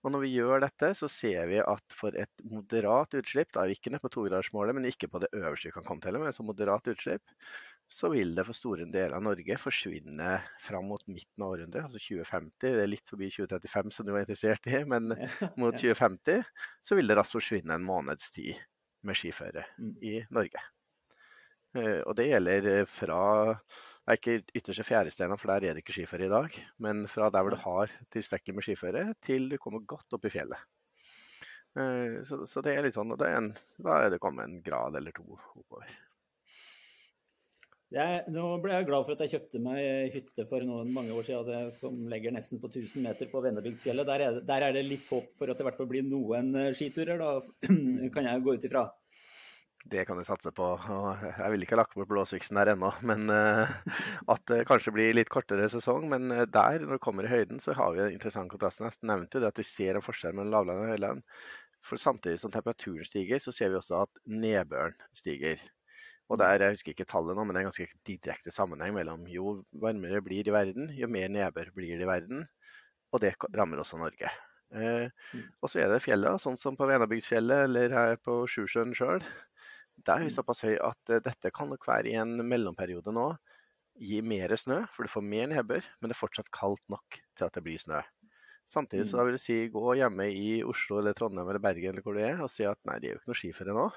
Og 0.05 0.13
når 0.13 0.21
vi 0.21 0.33
gjør 0.35 0.61
dette, 0.61 0.91
så 0.99 1.09
ser 1.09 1.47
vi 1.49 1.61
at 1.65 1.95
for 1.97 2.17
et 2.21 2.43
moderat 2.45 3.15
utslipp, 3.17 3.55
da 3.55 3.63
er 3.63 3.71
vi 3.71 3.77
ikke 3.79 3.93
nede 3.95 4.05
på 4.05 4.11
togradersmålet, 4.13 4.77
men 4.77 4.89
ikke 4.91 5.09
på 5.09 5.23
det 5.23 5.31
øverste 5.33 5.71
vi 5.71 5.77
kan 5.79 5.87
komme 5.87 6.05
til, 6.05 6.19
men 6.21 6.35
så 6.37 6.45
moderat 6.45 6.91
utslipp, 6.93 7.33
så 7.89 8.11
vil 8.13 8.35
det 8.37 8.45
for 8.45 8.57
store 8.57 8.85
deler 8.85 9.17
av 9.17 9.25
Norge 9.25 9.57
forsvinne 9.61 10.37
fram 10.61 10.91
mot 10.93 11.01
midten 11.09 11.45
av 11.45 11.55
århundret, 11.55 11.89
altså 11.89 12.03
2050. 12.03 12.53
Det 12.61 12.75
er 12.83 12.93
litt 12.93 13.09
forbi 13.09 13.31
2035 13.33 13.97
som 13.97 14.07
du 14.07 14.13
var 14.13 14.27
interessert 14.27 14.69
i, 14.69 14.83
men 14.93 15.09
mot 15.61 15.73
2050 15.81 16.45
så 16.85 17.01
vil 17.01 17.09
det 17.09 17.17
raskt 17.19 17.39
forsvinne 17.39 17.81
en 17.81 17.89
måneds 17.89 18.29
tid 18.37 18.61
med 19.09 19.21
skiføre 19.21 19.65
mm. 19.79 19.97
i 20.05 20.15
Norge. 20.37 20.69
Eh, 21.79 22.01
og 22.05 22.13
det 22.19 22.29
gjelder 22.29 22.71
fra 22.89 23.23
det 24.05 24.13
er 24.13 24.19
ikke 24.21 24.59
ytterste 24.61 24.85
fjæresteina, 24.85 25.37
for 25.41 25.49
der 25.49 25.65
er 25.65 25.77
det 25.77 25.81
ikke 25.81 25.95
skiføre 25.97 26.27
i 26.27 26.33
dag. 26.33 26.57
Men 26.85 27.07
fra 27.09 27.31
der 27.33 27.41
hvor 27.41 27.55
du 27.55 27.61
har 27.63 27.93
tilstrekkelig 28.13 28.55
med 28.55 28.67
skiføre, 28.67 29.05
til 29.25 29.47
du 29.49 29.57
kommer 29.57 29.81
godt 29.89 30.13
opp 30.13 30.27
i 30.29 30.33
fjellet. 30.33 30.61
Eh, 31.81 32.21
så, 32.29 32.43
så 32.45 32.61
det 32.61 32.75
er 32.75 32.85
litt 32.85 32.99
sånn, 32.99 33.15
og 33.15 33.21
det 33.23 33.31
er 33.31 33.39
en, 33.41 33.55
da 33.81 34.03
er 34.03 34.13
det 34.13 34.21
kommet 34.21 34.45
en 34.45 34.59
grad 34.67 34.99
eller 35.01 35.15
to 35.17 35.25
oppover. 35.33 35.89
Jeg, 37.95 38.25
nå 38.35 38.45
ble 38.61 38.75
jeg 38.75 38.89
glad 38.91 39.07
for 39.07 39.15
at 39.15 39.23
jeg 39.25 39.33
kjøpte 39.39 39.63
meg 39.63 40.13
hytte 40.13 40.45
for 40.51 40.67
noen 40.67 40.91
mange 40.93 41.15
år 41.15 41.25
siden 41.25 41.49
det, 41.49 41.63
som 41.79 41.97
legger 42.11 42.35
nesten 42.35 42.61
på 42.61 42.69
1000 42.69 43.07
meter 43.07 43.31
på 43.31 43.41
Vennebygdsfjellet. 43.45 44.11
Der, 44.11 44.41
der, 44.45 44.67
er 44.69 44.77
det 44.77 44.85
litt 44.85 45.09
håp 45.09 45.33
for 45.39 45.49
at 45.49 45.57
det 45.57 45.65
i 45.65 45.69
hvert 45.71 45.81
fall 45.81 45.89
blir 45.89 46.05
noen 46.05 46.53
skiturer, 46.77 47.17
da 47.23 47.39
kan 48.15 48.29
jeg 48.29 48.45
gå 48.45 48.57
ut 48.59 48.69
ifra. 48.69 48.85
Det 49.85 50.07
kan 50.09 50.17
du 50.17 50.25
satse 50.25 50.49
på. 50.57 50.67
jeg 51.37 51.53
vil 51.53 51.64
ikke 51.64 51.75
ha 51.76 51.83
lagt 51.83 51.97
bort 51.99 52.09
blåsviksen 52.09 52.57
der 52.57 52.71
ennå. 52.73 52.88
Men 53.05 53.29
uh, 53.29 53.69
at 54.33 54.45
det 54.49 54.64
kanskje 54.69 54.95
blir 54.97 55.17
litt 55.17 55.33
kortere 55.33 55.69
sesong. 55.69 56.07
Men 56.09 56.33
uh, 56.33 56.47
der, 56.49 56.81
når 56.81 56.97
det 56.97 57.05
kommer 57.05 57.29
i 57.29 57.33
høyden, 57.33 57.61
så 57.61 57.76
har 57.76 57.93
vi 57.93 58.00
en 58.07 58.17
interessant 58.17 58.49
kontrast. 58.53 58.81
Jeg 58.81 58.97
nevnte 59.05 59.43
det 59.43 59.50
at 59.53 59.61
vi 59.61 59.67
ser 59.69 59.99
en 59.99 60.05
forskjell 60.05 60.33
mellom 60.33 60.55
lavland 60.57 60.87
og 60.87 60.93
høyland. 60.95 61.23
For 61.85 62.00
samtidig 62.00 62.41
som 62.41 62.53
temperaturen 62.53 63.05
stiger, 63.05 63.43
så 63.45 63.53
ser 63.53 63.75
vi 63.75 63.81
også 63.83 64.07
at 64.07 64.23
nedbøren 64.25 64.97
stiger. 65.12 65.61
Og 66.33 66.41
der, 66.41 66.62
Jeg 66.64 66.79
husker 66.79 66.95
ikke 66.95 67.05
tallet 67.11 67.37
nå, 67.37 67.45
men 67.45 67.53
det 67.53 67.61
er 67.61 67.67
en 67.67 67.73
ganske 67.73 68.00
direkte 68.09 68.53
sammenheng 68.55 68.95
mellom 68.97 69.26
jo 69.29 69.59
varmere 69.83 70.17
det 70.17 70.25
blir 70.25 70.49
i 70.49 70.55
verden, 70.55 70.88
jo 70.97 71.11
mer 71.12 71.29
nedbør 71.29 71.69
blir 71.76 71.99
det 71.99 72.07
i 72.07 72.09
verden. 72.09 72.47
Og 73.12 73.21
det 73.21 73.35
rammer 73.53 73.83
også 73.83 74.00
Norge. 74.00 74.33
Eh, 74.75 75.11
mm. 75.37 75.43
og 75.61 75.71
så 75.71 75.85
er 75.85 75.93
det 75.93 76.00
fjellet, 76.03 76.41
sånn 76.41 76.57
som 76.59 76.75
på 76.75 76.88
Venabygdsfjellet 76.88 77.69
eller 77.69 77.93
her 77.93 78.17
på 78.25 78.41
Sjusjøen 78.49 78.97
sjøl 78.97 79.21
der 79.97 80.21
er 80.21 80.27
vi 80.27 80.33
såpass 80.35 80.65
høy 80.67 80.75
at 80.77 81.13
eh, 81.13 81.23
dette 81.25 81.53
kan 81.55 81.71
nok 81.71 81.87
være 81.89 82.11
i 82.11 82.17
en 82.21 82.37
mellomperiode 82.47 83.15
nå 83.15 83.29
gi 83.95 84.19
mer 84.27 84.51
snø, 84.59 84.81
for 84.91 85.07
du 85.07 85.13
får 85.13 85.23
mer 85.23 85.47
nedbør, 85.53 85.87
men 86.01 86.11
det 86.11 86.17
er 86.17 86.23
fortsatt 86.25 86.51
kaldt 86.55 86.83
nok 86.91 87.21
til 87.39 87.47
at 87.47 87.55
det 87.55 87.63
blir 87.63 87.79
snø. 87.79 88.01
Samtidig 88.67 89.05
så 89.07 89.15
mm. 89.15 89.19
da 89.21 89.27
vil 89.29 89.37
jeg 89.37 89.45
si 89.45 89.57
gå 89.71 89.95
hjemme 90.01 90.27
i 90.33 90.49
Oslo 90.67 90.99
eller 90.99 91.15
Trondheim 91.17 91.47
eller 91.47 91.63
Bergen 91.63 91.93
eller 91.93 92.05
hvor 92.05 92.17
du 92.17 92.23
er, 92.25 92.41
og 92.43 92.51
si 92.51 92.67
at 92.67 92.81
nei, 92.89 92.99
det 92.99 93.11
er 93.11 93.15
jo 93.15 93.21
ikke 93.21 93.31
noe 93.31 93.39
skiføre 93.39 93.77
nå. 93.77 93.89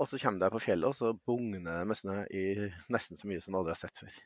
Og 0.00 0.08
så 0.08 0.20
kommer 0.20 0.38
du 0.38 0.44
deg 0.44 0.54
på 0.54 0.62
fjellet, 0.62 0.92
og 0.92 0.96
så 0.96 1.12
bugner 1.26 1.64
det 1.64 1.78
med 1.90 1.98
snø 1.98 2.18
i 2.30 2.44
nesten 2.92 3.18
så 3.18 3.28
mye 3.28 3.42
som 3.42 3.56
du 3.56 3.60
aldri 3.60 3.74
har 3.74 3.80
sett 3.80 4.02
før. 4.04 4.18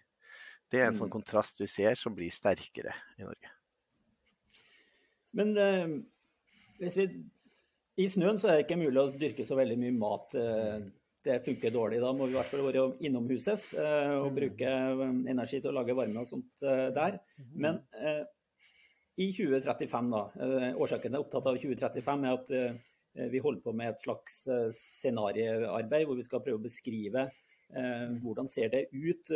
Det 0.73 0.81
er 0.81 0.91
en 0.91 0.99
sånn 0.99 1.09
mm. 1.09 1.14
kontrast 1.17 1.62
vi 1.62 1.71
ser 1.71 1.97
som 1.99 2.17
blir 2.17 2.35
sterkere 2.35 2.93
i 3.19 3.25
Norge. 3.25 3.53
Men 5.35 5.55
eh, 5.59 5.97
hvis 6.83 6.99
vi 7.00 7.09
i 8.01 8.07
snøen 8.11 8.39
så 8.41 8.51
er 8.51 8.59
det 8.59 8.67
ikke 8.67 8.81
mulig 8.81 9.01
å 9.01 9.11
dyrke 9.15 9.47
så 9.47 9.57
veldig 9.59 9.77
mye 9.79 9.97
mat. 9.97 10.37
Eh, 10.39 10.87
det 11.25 11.41
funker 11.47 11.73
dårlig. 11.73 12.01
Da 12.03 12.11
må 12.13 12.27
vi 12.27 12.35
i 12.35 12.39
hvert 12.39 12.51
fall 12.51 12.65
være 12.67 12.87
innomhuses 13.07 13.71
eh, 13.79 14.15
og 14.19 14.33
mm. 14.33 14.39
bruke 14.39 14.71
eh, 14.71 15.05
energi 15.33 15.61
til 15.61 15.71
å 15.71 15.77
lage 15.79 15.97
varme 15.97 16.25
og 16.25 16.29
sånt 16.29 16.65
der. 16.65 17.21
Mm-hmm. 17.39 17.61
Men 17.65 17.81
i 19.15 19.29
2035, 19.31 20.11
da, 20.11 20.25
årsaken 20.75 21.13
jeg 21.13 21.21
er 21.21 21.23
opptatt 21.23 21.47
av 21.47 21.59
2035, 21.63 22.25
er 22.27 22.41
at 22.41 23.29
vi 23.31 23.39
holder 23.39 23.63
på 23.63 23.73
med 23.79 23.93
et 23.93 24.01
slags 24.03 24.41
scenariearbeid 24.75 26.09
hvor 26.09 26.19
vi 26.19 26.25
skal 26.27 26.43
prøve 26.43 26.59
å 26.59 26.65
beskrive 26.65 27.29
hvordan 28.25 28.51
ser 28.51 28.73
det 28.73 28.81
ut 28.91 29.31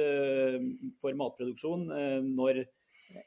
for 0.99 1.15
matproduksjon 1.21 1.87
når 2.27 2.65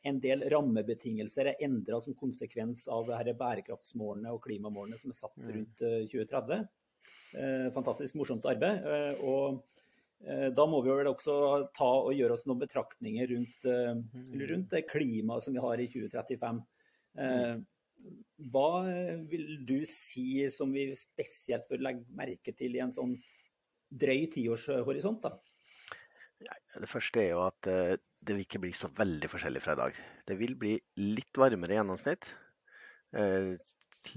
en 0.07 0.19
del 0.21 0.45
rammebetingelser 0.51 1.51
er 1.51 1.63
endra 1.65 1.99
som 2.03 2.15
konsekvens 2.17 2.85
av 2.91 3.09
disse 3.09 3.33
bærekraftsmålene 3.39 4.33
og 4.33 4.43
klimamålene 4.45 4.99
som 4.99 5.13
er 5.13 5.17
satt 5.17 5.41
mm. 5.41 5.49
rundt 5.55 5.83
2030. 6.11 6.69
Eh, 7.31 7.67
fantastisk 7.71 8.17
morsomt 8.19 8.45
arbeid. 8.49 8.83
Eh, 8.83 9.21
og 9.23 9.61
eh, 10.25 10.49
da 10.55 10.67
må 10.69 10.81
vi 10.83 10.93
vel 10.93 11.11
også 11.11 11.35
ta 11.75 11.89
og 12.03 12.13
gjøre 12.15 12.35
oss 12.35 12.45
noen 12.49 12.63
betraktninger 12.63 13.29
rundt, 13.31 13.67
mm. 13.67 14.41
rundt 14.51 14.75
det 14.75 14.87
klimaet 14.89 15.45
som 15.45 15.55
vi 15.55 15.63
har 15.63 15.83
i 15.83 15.87
2035. 15.91 16.63
Mm. 17.19 17.63
Hva 18.51 18.69
vil 19.29 19.61
du 19.67 19.81
si 19.85 20.43
som 20.49 20.71
vi 20.73 20.89
spesielt 20.97 21.67
bør 21.69 21.83
legge 21.85 22.17
merke 22.17 22.53
til 22.57 22.75
i 22.75 22.81
en 22.83 22.93
sånn 22.95 23.13
drøy 23.91 24.25
tiårshorisont? 24.33 25.27
da? 25.27 25.35
Det 26.81 26.89
første 26.89 27.21
er 27.21 27.35
jo 27.35 27.43
at 27.45 27.69
det 28.21 28.35
vil 28.35 28.45
ikke 28.45 28.61
bli 28.61 28.71
så 28.77 28.89
veldig 28.93 29.29
forskjellig 29.31 29.61
fra 29.63 29.73
i 29.73 29.79
dag. 29.79 29.99
Det 30.29 30.37
vil 30.37 30.53
bli 30.59 30.75
litt 31.01 31.37
varmere 31.41 31.73
i 31.73 31.79
gjennomsnitt. 31.79 32.27
Eh, 33.17 33.55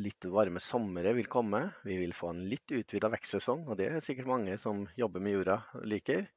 litt 0.01 0.27
varme 0.33 0.61
somre 0.63 1.15
vil 1.17 1.29
komme. 1.33 1.63
Vi 1.89 1.97
vil 2.03 2.13
få 2.17 2.35
en 2.35 2.45
litt 2.51 2.69
utvida 2.73 3.11
vekstsesong, 3.13 3.65
og 3.69 3.81
det 3.81 3.89
er 3.91 4.05
sikkert 4.05 4.29
mange 4.29 4.59
som 4.61 4.85
jobber 4.99 5.25
med 5.25 5.39
jorda 5.39 5.59
liker. 5.89 6.29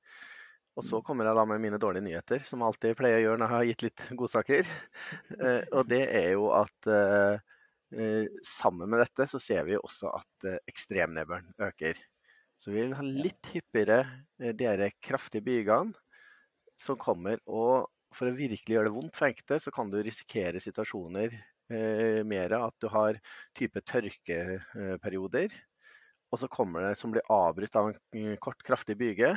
Og 0.78 0.86
så 0.86 1.02
kommer 1.04 1.28
jeg 1.28 1.36
da 1.40 1.44
med 1.50 1.62
mine 1.64 1.80
dårlige 1.82 2.06
nyheter, 2.06 2.44
som 2.46 2.64
alltid 2.64 2.96
pleier 3.00 3.20
å 3.20 3.26
gjøre 3.26 3.42
når 3.42 3.48
jeg 3.50 3.58
har 3.58 3.70
gitt 3.72 3.88
litt 3.88 4.08
godsaker. 4.24 4.74
Eh, 5.38 5.64
og 5.76 5.90
det 5.92 6.04
er 6.08 6.32
jo 6.38 6.48
at 6.56 6.88
eh, 6.90 8.28
sammen 8.48 8.90
med 8.90 9.04
dette 9.04 9.28
så 9.30 9.40
ser 9.44 9.68
vi 9.68 9.76
også 9.78 10.10
at 10.18 10.48
ekstremnedbøren 10.72 11.52
øker. 11.68 12.00
Så 12.58 12.72
vi 12.72 12.80
vil 12.80 12.96
ha 12.98 13.04
litt 13.06 13.52
hyppigere 13.54 14.02
de 14.58 14.90
kraftige 15.04 15.46
bygene 15.46 15.94
som 16.82 17.00
kommer. 17.00 17.42
Og 17.48 17.88
for 18.16 18.30
å 18.30 18.38
virkelig 18.38 18.78
gjøre 18.78 18.90
det 18.90 18.96
vondt 18.96 19.18
for 19.18 19.30
enkelte, 19.30 19.60
så 19.64 19.74
kan 19.74 19.92
du 19.92 20.00
risikere 20.02 20.62
situasjoner 20.64 21.34
eh, 21.36 22.22
mer 22.28 22.56
at 22.60 22.76
du 22.82 22.90
har 22.94 23.20
type 23.58 23.84
tørkeperioder. 23.92 25.54
Og 26.32 26.42
så 26.42 26.50
kommer 26.52 26.84
det 26.84 26.98
som 27.00 27.14
blir 27.14 27.28
avbrutt 27.32 27.78
av 27.80 27.94
en 27.94 28.38
kort, 28.44 28.64
kraftig 28.68 28.98
byge. 29.00 29.36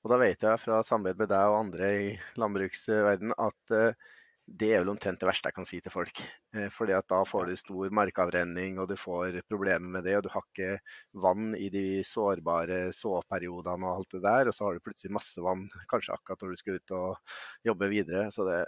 Og 0.00 0.12
da 0.12 0.16
vet 0.20 0.44
jeg 0.44 0.60
fra 0.62 0.80
samarbeid 0.84 1.20
med 1.20 1.30
deg 1.32 1.52
og 1.52 1.58
andre 1.60 1.92
i 2.00 2.08
landbruksverdenen 2.40 3.36
at 3.36 3.76
eh, 3.76 4.08
det 4.50 4.68
er 4.74 4.80
vel 4.82 4.90
omtrent 4.90 5.20
det 5.22 5.28
verste 5.28 5.50
jeg 5.50 5.56
kan 5.56 5.66
si 5.68 5.78
til 5.82 5.92
folk. 5.94 6.20
Eh, 6.56 6.66
fordi 6.74 6.94
at 6.96 7.06
da 7.10 7.20
får 7.26 7.46
du 7.46 7.58
stor 7.58 7.92
markavrenning, 7.94 8.80
og 8.82 8.88
du 8.90 8.96
får 8.98 9.40
problemer 9.48 9.98
med 9.98 10.06
det. 10.08 10.16
Og 10.18 10.24
du 10.26 10.30
har 10.34 10.46
ikke 10.46 10.80
vann 11.22 11.52
i 11.54 11.68
de 11.72 12.02
sårbare 12.06 12.80
såperiodene 12.96 13.86
og 13.86 14.00
alt 14.00 14.16
det 14.16 14.22
der. 14.26 14.50
Og 14.50 14.56
så 14.56 14.66
har 14.66 14.76
du 14.76 14.84
plutselig 14.84 15.14
masse 15.14 15.44
vann, 15.44 15.68
kanskje 15.90 16.16
akkurat 16.16 16.42
når 16.42 16.54
du 16.54 16.62
skal 16.62 16.80
ut 16.80 16.96
og 16.98 17.36
jobbe 17.70 17.90
videre. 17.92 18.26
Så 18.34 18.48
det, 18.48 18.58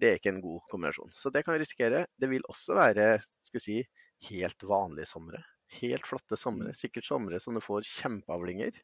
det 0.00 0.10
er 0.10 0.20
ikke 0.20 0.34
en 0.34 0.44
god 0.44 0.64
kombinasjon. 0.72 1.12
Så 1.20 1.32
det 1.34 1.44
kan 1.44 1.56
vi 1.56 1.62
risikere. 1.62 2.06
Det 2.16 2.30
vil 2.32 2.48
også 2.48 2.78
være 2.80 3.08
skal 3.44 3.66
si, 3.66 3.78
helt 4.30 4.66
vanlige 4.66 5.10
somre. 5.12 5.44
Helt 5.82 6.08
flotte 6.08 6.38
somre. 6.40 6.72
Mm. 6.72 6.80
Sikkert 6.80 7.08
somre 7.10 7.42
som 7.42 7.56
du 7.56 7.62
får 7.64 7.84
kjempeavlinger. 7.92 8.80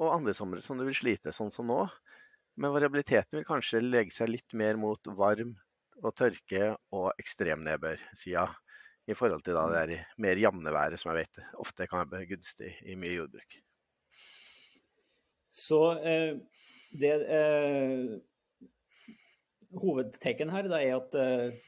Og 0.00 0.14
andre 0.16 0.32
somre 0.34 0.64
som 0.64 0.80
du 0.80 0.86
vil 0.88 0.96
slite, 0.96 1.34
sånn 1.36 1.52
som 1.52 1.68
nå. 1.68 1.84
Men 2.60 2.74
variabiliteten 2.74 3.38
vil 3.38 3.46
kanskje 3.48 3.80
legge 3.84 4.14
seg 4.14 4.30
litt 4.32 4.56
mer 4.58 4.78
mot 4.80 5.12
varm 5.16 5.54
og 6.02 6.14
tørke 6.18 6.74
og 6.92 7.12
ekstremnedbørsida. 7.20 8.46
I 9.10 9.16
forhold 9.18 9.42
til 9.42 9.56
det 9.56 9.78
er 9.80 9.92
mer 10.22 10.38
jevne 10.38 10.72
været, 10.72 11.00
som 11.00 11.10
jeg 11.10 11.24
vet 11.24 11.54
ofte 11.58 11.88
kan 11.90 12.10
være 12.10 12.28
gunstig 12.30 12.70
i 12.86 12.94
mye 12.94 13.16
jordbruk. 13.16 13.56
Så 15.52 15.80
eh, 16.00 16.36
det 17.00 17.16
eh, 17.26 18.20
Hovedtegn 19.72 20.52
her 20.52 20.68
er 20.76 20.94
at 21.00 21.16
eh, 21.18 21.58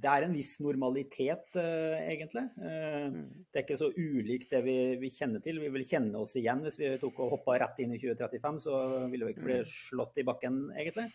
det 0.00 0.10
er 0.10 0.26
en 0.26 0.34
viss 0.34 0.54
normalitet, 0.64 1.48
uh, 1.56 1.96
egentlig. 2.00 2.46
Uh, 2.58 3.08
mm. 3.12 3.24
Det 3.50 3.60
er 3.60 3.66
ikke 3.66 3.80
så 3.80 3.90
ulikt 3.96 4.54
det 4.54 4.62
vi, 4.66 4.76
vi, 5.00 5.10
kjenner 5.14 5.42
til. 5.44 5.60
Vi 5.62 5.72
vil 5.74 5.86
kjenne 5.88 6.20
oss 6.20 6.36
igjen 6.40 6.62
hvis 6.64 6.78
vi 6.80 6.92
tok 7.00 7.20
og 7.24 7.36
hoppa 7.36 7.58
rett 7.62 7.82
inn 7.82 7.94
i 7.96 8.00
2035, 8.00 8.62
så 8.66 8.80
ville 9.12 9.28
vi 9.28 9.36
ikke 9.36 9.48
bli 9.48 9.58
mm. 9.62 9.72
slått 9.72 10.22
i 10.22 10.26
bakken, 10.28 10.62
egentlig. 10.74 11.10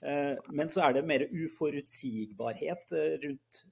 Uh, 0.00 0.36
men 0.56 0.72
så 0.72 0.86
er 0.86 0.96
det 0.96 1.06
mer 1.08 1.26
uforutsigbarhet 1.28 2.94
rundt 3.24 3.64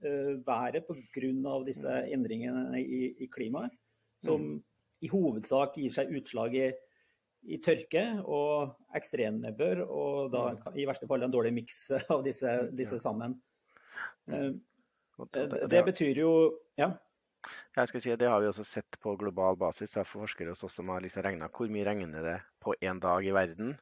været 0.44 0.84
pga. 0.88 1.54
disse 1.66 1.88
mm. 1.88 2.10
endringene 2.18 2.82
i, 2.82 3.04
i 3.24 3.30
klimaet, 3.32 3.72
som 4.20 4.44
mm. 4.44 4.60
i 5.06 5.12
hovedsak 5.12 5.80
gir 5.80 5.94
seg 5.94 6.12
utslag 6.18 6.58
i 6.58 6.68
i 7.46 7.58
tørke 7.62 8.02
og 8.26 8.74
ekstremnedbør, 8.98 9.84
og 9.86 10.32
da 10.32 10.42
i 10.74 10.86
verste 10.88 11.06
fall 11.08 11.22
en 11.24 11.32
dårlig 11.32 11.52
miks 11.54 11.84
av 12.12 12.24
disse, 12.26 12.50
disse 12.76 12.98
sammen. 13.02 13.36
Eh, 14.28 14.50
det 15.68 15.84
betyr 15.84 16.24
jo 16.24 16.32
Ja. 16.78 16.92
Jeg 17.76 17.88
skal 17.88 18.00
si 18.00 18.16
Det 18.16 18.28
har 18.28 18.40
vi 18.40 18.46
også 18.46 18.64
sett 18.64 18.98
på 19.00 19.16
global 19.16 19.56
basis. 19.56 19.92
Det 19.92 20.00
er 20.00 20.04
forskere 20.04 20.48
hos 20.48 20.64
oss 20.64 20.74
som 20.74 20.88
har 20.88 21.00
liksom 21.00 21.22
regna 21.22 21.48
hvor 21.48 21.68
mye 21.70 21.84
regner 21.86 22.22
det 22.22 22.40
på 22.60 22.74
én 22.82 23.00
dag 23.00 23.24
i 23.24 23.32
verden. 23.32 23.78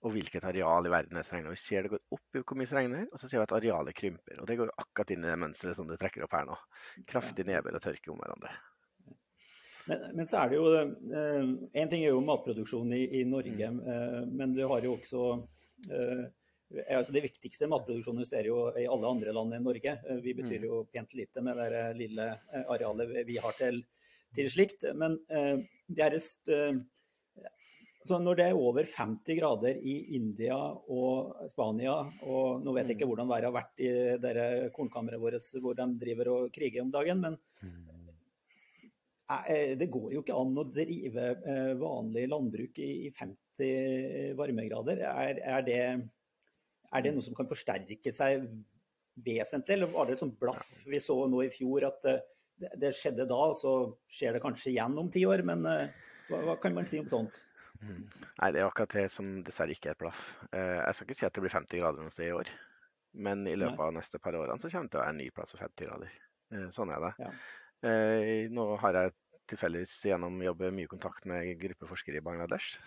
og 0.00 0.12
hvilket 0.14 0.44
areal 0.44 0.86
i 0.86 0.90
verden 0.90 1.16
det 1.16 1.32
regner. 1.32 1.50
Vi 1.50 1.56
ser 1.56 1.82
det 1.82 1.90
går 1.90 1.98
opp 2.14 2.36
i 2.36 2.38
hvor 2.38 2.56
mye 2.56 2.66
som 2.70 2.78
regner, 2.78 3.08
og 3.10 3.18
så 3.18 3.28
ser 3.28 3.40
vi 3.40 3.42
at 3.42 3.52
arealet 3.52 3.96
krymper. 3.98 4.40
Og 4.40 4.46
det 4.46 4.56
går 4.56 4.70
akkurat 4.78 5.10
inn 5.10 5.24
i 5.24 5.28
det 5.28 5.38
mønsteret 5.42 5.74
som 5.74 5.88
du 5.88 5.96
trekker 5.96 6.22
opp 6.22 6.36
her 6.38 6.46
nå. 6.46 6.54
Kraftig 7.04 7.46
nedbør 7.48 7.80
og 7.80 7.82
tørke 7.82 8.12
om 8.12 8.20
hverandre. 8.22 8.52
Men, 9.88 10.04
men, 10.14 10.26
så 10.26 10.36
er 10.38 10.48
det 10.48 10.56
jo 10.60 10.70
Én 10.70 11.58
eh, 11.72 11.88
ting 11.90 12.04
er 12.04 12.12
jo 12.12 12.22
matproduksjon 12.22 12.92
i, 12.92 13.02
i 13.20 13.24
Norge, 13.24 13.70
mm. 13.74 13.80
eh, 13.90 14.22
men 14.38 14.54
du 14.54 14.62
har 14.68 14.86
jo 14.86 14.94
også 14.94 15.24
altså 16.68 17.14
Det 17.14 17.24
viktigste 17.24 17.68
matproduksjonen 17.70 18.26
er 18.36 18.50
jo 18.50 18.58
i 18.76 18.84
alle 18.90 19.08
andre 19.08 19.32
land 19.32 19.56
enn 19.56 19.64
Norge. 19.64 19.94
Eh, 20.04 20.20
vi 20.24 20.34
betyr 20.36 20.60
mm. 20.60 20.68
jo 20.68 20.82
pent 20.92 21.14
lite 21.16 21.44
med 21.44 21.56
det 21.60 21.84
lille 21.96 22.28
eh, 22.28 22.64
arealet 22.68 23.24
vi 23.28 23.38
har 23.40 23.56
til, 23.56 23.82
til 24.36 24.50
slikt. 24.52 24.84
Men 24.94 25.16
eh, 25.32 25.64
det 25.88 26.04
er 26.04 26.18
så 28.08 28.18
når 28.22 28.38
det 28.38 28.46
er 28.48 28.58
over 28.58 28.86
50 28.88 29.36
grader 29.36 29.80
i 29.84 29.96
India 30.16 30.56
og 30.56 31.48
Spania, 31.50 31.96
og 32.24 32.62
nå 32.64 32.74
vet 32.76 32.88
jeg 32.88 32.96
ikke 32.96 33.08
mm. 33.08 33.12
hvordan 33.12 33.30
været 33.32 33.48
har 33.48 33.56
vært 33.56 33.82
i 33.84 33.90
dere 34.22 34.46
kornkammeret 34.76 35.20
vårt 35.20 35.48
hvor 35.62 35.76
de 35.76 35.86
driver 36.00 36.32
og 36.34 36.52
kriger 36.54 36.84
om 36.84 36.92
dagen, 36.94 37.24
men 37.24 37.36
mm. 37.60 38.12
eh, 39.40 39.74
det 39.80 39.90
går 39.92 40.14
jo 40.14 40.22
ikke 40.22 40.38
an 40.38 40.62
å 40.62 40.68
drive 40.70 41.26
eh, 41.36 41.72
vanlig 41.80 42.28
landbruk 42.30 42.80
i 42.84 43.10
50 43.10 44.38
varmegrader. 44.38 45.02
Er, 45.10 45.42
er, 45.42 45.66
det, 45.66 45.82
er 46.94 47.04
det 47.04 47.14
noe 47.14 47.24
som 47.24 47.36
kan 47.36 47.48
forsterke 47.50 48.12
seg 48.14 48.46
vesentlig, 49.24 49.76
eller 49.76 49.92
var 49.92 50.08
det 50.08 50.18
sånn 50.20 50.36
blaff 50.38 50.84
vi 50.86 51.00
så 51.02 51.18
nå 51.28 51.42
i 51.44 51.52
fjor 51.52 51.88
at 51.88 52.06
eh, 52.08 52.22
det 52.78 52.94
skjedde 52.96 53.26
da, 53.30 53.42
så 53.54 53.74
skjer 54.10 54.34
det 54.34 54.42
kanskje 54.42 54.72
igjen 54.72 54.96
om 54.98 55.10
ti 55.14 55.24
år? 55.28 55.44
Men 55.46 55.62
hva, 55.64 56.40
hva 56.42 56.56
kan 56.58 56.74
man 56.74 56.86
si 56.88 56.98
om 56.98 57.06
sånt? 57.10 57.42
Mm. 57.82 58.08
Nei, 58.40 58.50
det 58.54 58.60
er 58.60 58.66
akkurat 58.66 58.94
det 58.96 59.06
som 59.12 59.38
dessverre 59.46 59.74
ikke 59.74 59.92
er 59.92 59.96
et 59.96 60.02
blaff. 60.02 60.24
Eh, 60.50 60.78
jeg 60.80 60.96
skal 60.96 61.06
ikke 61.06 61.18
si 61.20 61.28
at 61.28 61.36
det 61.36 61.44
blir 61.44 61.54
50 61.54 61.82
grader 61.82 62.02
noe 62.02 62.14
sted 62.14 62.30
i 62.30 62.34
år, 62.34 62.50
men 63.26 63.46
i 63.50 63.56
løpet 63.58 63.84
av 63.84 63.94
neste 63.94 64.20
par 64.22 64.36
årene 64.38 64.58
så 64.62 64.70
kommer 64.72 64.88
det 64.88 64.94
til 64.94 65.00
å 65.00 65.04
være 65.04 65.14
en 65.14 65.22
ny 65.22 65.28
plass 65.34 65.54
for 65.54 65.64
50 65.64 65.90
grader. 65.90 66.16
Eh, 66.54 66.68
sånn 66.74 66.92
er 66.94 67.04
det. 67.06 67.12
Ja. 67.22 67.32
Eh, 67.88 68.46
nå 68.54 68.68
har 68.82 68.98
jeg 68.98 69.14
tilfeldigvis 69.48 69.94
gjennom 70.10 70.40
jobben 70.44 70.74
mye 70.76 70.90
kontakt 70.90 71.28
med 71.30 71.54
gruppeforskere 71.60 72.20
i 72.20 72.24
Bangladesh. 72.24 72.80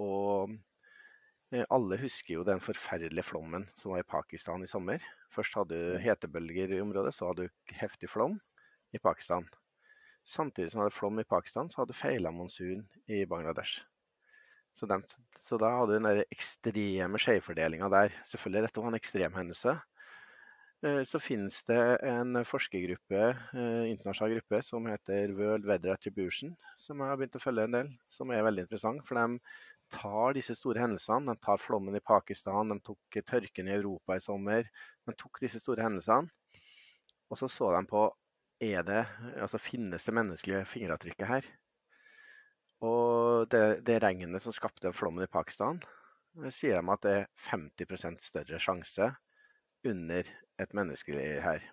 Og 0.00 0.52
alle 1.50 1.98
husker 1.98 2.36
jo 2.36 2.44
den 2.46 2.60
forferdelige 2.62 3.26
flommen 3.26 3.66
som 3.78 3.94
var 3.94 4.04
i 4.04 4.06
Pakistan 4.06 4.62
i 4.62 4.70
sommer. 4.70 5.02
Først 5.34 5.56
hadde 5.58 5.74
du 5.74 5.98
hetebølger 6.02 6.76
i 6.76 6.82
området, 6.82 7.14
så 7.16 7.30
hadde 7.30 7.48
du 7.48 7.74
heftig 7.80 8.10
flom 8.12 8.38
i 8.94 9.02
Pakistan. 9.02 9.48
Samtidig 10.26 10.70
som 10.70 10.80
du 10.80 10.84
hadde 10.84 10.98
flom 10.98 11.18
i 11.18 11.26
Pakistan, 11.26 11.70
så 11.70 11.80
hadde 11.80 11.94
du 11.94 11.98
feila 11.98 12.30
monsun 12.30 12.84
i 13.10 13.24
Bangladesh. 13.26 13.82
Så, 14.72 14.86
den, 14.86 15.02
så, 15.38 15.58
da 15.58 15.72
hadde 15.80 15.96
du 15.96 16.04
den 16.04 16.24
ekstreme 16.30 17.18
skjevfordelinga 17.18 17.88
der. 17.90 18.14
Selvfølgelig, 18.30 18.68
dette 18.68 18.84
var 18.84 18.92
en 18.92 18.98
ekstrem 19.00 19.34
hendelse. 19.34 19.74
Eh, 20.86 21.02
så 21.04 21.20
finnes 21.20 21.58
det 21.68 21.80
en 22.08 22.38
forskergruppe, 22.46 23.24
en 23.52 23.90
internasjonal 23.90 24.38
gruppe 24.38 24.62
som 24.64 24.86
heter 24.88 25.34
World 25.36 25.66
Weather 25.68 25.92
Attribution, 25.92 26.54
som 26.78 27.02
jeg 27.02 27.10
har 27.10 27.18
begynt 27.20 27.36
å 27.36 27.42
følge 27.42 27.66
en 27.66 27.76
del, 27.76 27.90
som 28.08 28.30
er 28.32 28.46
veldig 28.46 28.68
interessant. 28.68 29.02
For 29.08 29.18
de 29.18 29.40
tar 29.92 30.34
disse 30.36 30.54
store 30.58 30.82
hendelsene. 30.82 31.32
De 31.34 31.44
tar 31.44 31.60
flommen 31.60 31.96
i 31.96 32.02
Pakistan, 32.04 32.72
de 32.72 32.78
tok 32.86 33.20
tørken 33.26 33.68
i 33.68 33.76
Europa 33.76 34.16
i 34.16 34.24
sommer. 34.24 34.68
De 35.06 35.16
tok 35.18 35.42
disse 35.42 35.60
store 35.62 35.86
hendelsene, 35.86 36.30
og 37.30 37.38
så 37.38 37.48
så 37.50 37.70
de 37.76 37.84
på 37.90 38.08
er 38.60 38.84
det, 38.84 39.04
altså 39.40 39.58
finnes 39.62 40.04
det 40.04 40.14
menneskelige 40.14 40.66
fingeravtrykket 40.68 41.28
her? 41.30 41.46
Og 42.84 43.48
det, 43.52 43.82
det 43.86 44.00
regnet 44.02 44.42
som 44.44 44.52
skapte 44.56 44.92
flommen 44.96 45.24
i 45.24 45.32
Pakistan, 45.32 45.80
sier 46.52 46.80
de 46.80 46.92
at 46.94 47.04
det 47.04 47.14
er 47.16 47.28
50% 47.50 48.20
større 48.24 48.60
sjanse 48.62 49.10
under 49.86 50.28
et 50.60 50.74
menneskelig 50.76 51.40
her. 51.44 51.64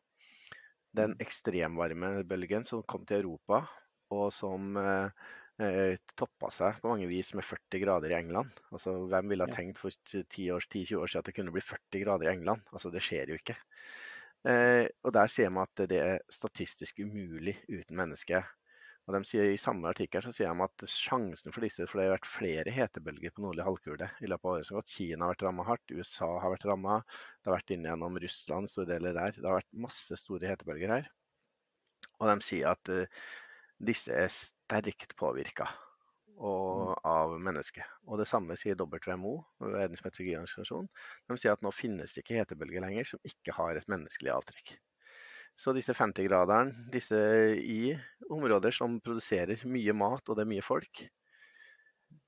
Den 0.95 1.13
mm. 1.15 1.19
ekstremvarmebølgen 1.23 2.65
som 2.67 2.85
kom 2.87 3.05
til 3.05 3.21
Europa, 3.21 3.65
og 4.13 4.31
som 4.33 4.77
eh, 4.79 5.09
eh 5.09 5.46
toppa 5.57 6.51
seg 6.53 6.75
på 6.81 6.91
mange 6.91 7.07
vis 7.09 7.31
med 7.33 7.45
40 7.45 7.81
grader 7.81 8.13
i 8.13 8.17
England. 8.19 8.59
Altså, 8.69 8.93
Hvem 9.09 9.31
ville 9.31 9.47
ha 9.47 9.55
tenkt 9.55 9.79
for 9.81 9.89
10-20 9.89 10.51
år, 10.53 10.61
år 10.61 11.09
siden 11.09 11.23
at 11.23 11.25
det 11.25 11.33
kunne 11.33 11.53
bli 11.55 11.63
40 11.65 12.03
grader 12.03 12.29
i 12.29 12.33
England? 12.35 12.61
Altså, 12.71 12.91
Det 12.93 13.01
skjer 13.01 13.31
jo 13.33 13.39
ikke. 13.39 13.57
Eh, 14.45 14.85
og 15.03 15.13
Der 15.13 15.27
sier 15.33 15.49
man 15.49 15.65
at 15.65 15.89
det 15.89 15.97
er 15.97 16.19
statistisk 16.29 17.01
umulig 17.01 17.57
uten 17.67 17.97
menneske. 17.97 18.43
Og 19.07 19.15
de 19.15 19.21
sier 19.23 19.53
I 19.53 19.59
samme 19.59 19.87
artikkel 19.87 20.21
så 20.23 20.33
sier 20.35 20.51
de 20.51 20.65
at 20.65 20.83
sjansen 20.91 21.53
for 21.55 21.63
disse 21.63 21.85
For 21.87 21.99
det 21.99 22.09
har 22.09 22.17
vært 22.17 22.27
flere 22.27 22.73
hetebølger 22.75 23.31
på 23.31 23.45
nordlig 23.45 23.63
halvkule 23.63 24.09
i 24.19 24.27
løpet 24.27 24.49
av 24.49 24.51
året 24.51 24.67
som 24.67 24.75
har 24.75 24.83
gått. 24.83 24.95
Kina 24.97 25.23
har 25.23 25.33
vært 25.33 25.45
ramma 25.47 25.67
hardt, 25.69 25.95
USA 25.95 26.27
har 26.43 26.53
vært 26.53 26.67
ramma. 26.67 26.97
Det 27.39 27.49
har 27.49 27.55
vært 27.55 27.73
inn 27.75 27.87
gjennom 27.87 28.19
Russland, 28.23 28.71
store 28.71 28.91
deler 28.91 29.15
der. 29.15 29.37
Det 29.37 29.47
har 29.47 29.61
vært 29.61 29.79
masse 29.87 30.19
store 30.19 30.51
hetebølger 30.51 30.91
her. 30.91 31.09
Og 32.19 32.27
de 32.29 32.35
sier 32.43 32.73
at 32.73 32.91
uh, 32.91 33.23
disse 33.87 34.11
er 34.11 34.27
sterkt 34.67 35.15
påvirka 35.15 35.67
mm. 36.39 36.93
av 37.03 37.37
mennesket. 37.41 37.85
Og 38.07 38.19
det 38.19 38.27
samme 38.27 38.57
sier 38.59 38.77
WMO, 38.79 39.39
Verdens 39.63 40.03
meteorologiorganisasjon. 40.03 40.89
De 41.27 41.37
sier 41.39 41.55
at 41.55 41.63
nå 41.63 41.71
finnes 41.75 42.13
det 42.13 42.23
ikke 42.23 42.41
hetebølger 42.41 42.83
lenger 42.83 43.07
som 43.07 43.23
ikke 43.27 43.55
har 43.55 43.79
et 43.79 43.89
menneskelig 43.91 44.33
avtrykk. 44.35 44.75
Så 45.57 45.73
disse 45.73 45.95
50-graderne, 45.97 46.85
disse 46.93 47.17
i 47.57 47.95
områder 48.29 48.75
som 48.75 48.99
produserer 49.01 49.63
mye 49.65 49.95
mat 49.97 50.27
og 50.29 50.37
det 50.37 50.43
er 50.43 50.51
mye 50.51 50.65
folk 50.65 51.01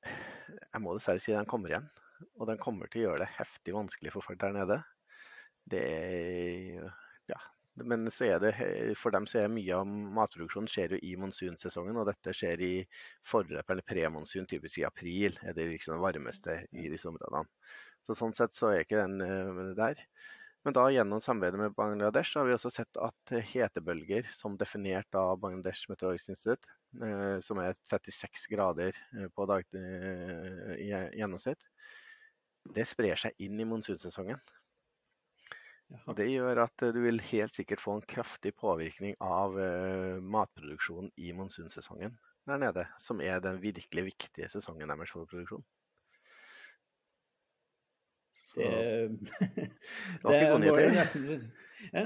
Jeg 0.02 0.82
må 0.82 0.96
dessverre 0.96 1.22
si 1.22 1.36
den 1.36 1.50
kommer 1.50 1.70
igjen. 1.70 1.92
Og 2.40 2.50
den 2.50 2.60
kommer 2.60 2.90
til 2.90 3.04
å 3.04 3.10
gjøre 3.10 3.22
det 3.22 3.36
heftig 3.38 3.76
vanskelig 3.76 4.12
for 4.16 4.26
folk 4.26 4.40
der 4.42 4.56
nede. 4.56 4.80
Det 5.70 5.84
er 5.86 6.90
ja, 7.30 7.38
men 7.76 8.06
det, 8.06 8.52
for 9.00 9.14
dem 9.14 9.28
så 9.30 9.44
er 9.44 9.52
mye 9.54 9.76
av 9.78 9.88
matproduksjonen 9.88 10.68
skjer 10.70 10.96
jo 10.96 11.00
i 11.06 11.14
monsunsesongen, 11.20 12.00
og 12.00 12.10
dette 12.10 12.34
skjer 12.36 12.64
i 12.66 12.74
forløp 13.28 13.72
eller 13.72 13.86
premonsun, 13.88 14.48
typisk 14.50 14.82
i 14.82 14.88
april. 14.88 15.38
er 15.44 15.54
det 15.54 15.70
liksom 15.70 15.96
det 15.96 16.04
varmeste 16.04 16.58
i 16.72 16.90
disse 16.92 17.08
områdene. 17.08 17.46
Så 18.04 18.18
Sånn 18.18 18.36
sett 18.36 18.56
så 18.58 18.74
er 18.74 18.84
ikke 18.84 19.00
den 19.00 19.22
uh, 19.22 19.74
der. 19.78 20.02
Men 20.68 20.76
da 20.76 20.90
gjennom 20.92 21.22
samarbeidet 21.24 21.60
med 21.62 21.76
Bangladesh 21.78 22.36
har 22.36 22.48
vi 22.48 22.56
også 22.56 22.72
sett 22.74 23.00
at 23.00 23.34
hetebølger, 23.54 24.28
som 24.36 24.58
definert 24.60 25.16
av 25.16 25.38
Bangladesh 25.40 25.88
Meteorologisk 25.92 26.34
Institutt, 26.34 26.68
uh, 27.00 27.38
som 27.46 27.62
er 27.64 27.78
36 27.88 28.50
grader 28.52 28.98
uh, 29.16 29.28
på 29.36 29.48
dag, 29.48 29.64
i 30.76 30.92
gjennomsnitt, 30.92 31.64
det 32.76 32.86
sprer 32.88 33.16
seg 33.20 33.40
inn 33.46 33.60
i 33.62 33.68
monsunsesongen. 33.68 34.42
Og 35.90 36.18
Det 36.18 36.28
gjør 36.30 36.64
at 36.66 36.84
eh, 36.86 36.94
du 36.94 37.02
vil 37.02 37.22
helt 37.32 37.56
sikkert 37.56 37.82
få 37.82 37.98
en 37.98 38.06
kraftig 38.06 38.54
påvirkning 38.60 39.16
av 39.24 39.58
uh, 39.58 40.20
matproduksjonen 40.22 41.12
i 41.18 41.34
monsunsesongen 41.38 42.14
der 42.50 42.62
nede, 42.62 42.86
som 43.02 43.22
er 43.22 43.42
den 43.44 43.60
virkelig 43.62 44.08
viktige 44.08 44.50
sesongen 44.50 44.90
deres 44.90 45.12
for 45.14 45.30
produksjon. 45.30 45.66
Så, 48.50 48.66
det, 48.66 49.10
det 50.30 50.72
var 50.74 50.88
nesten, 50.96 51.44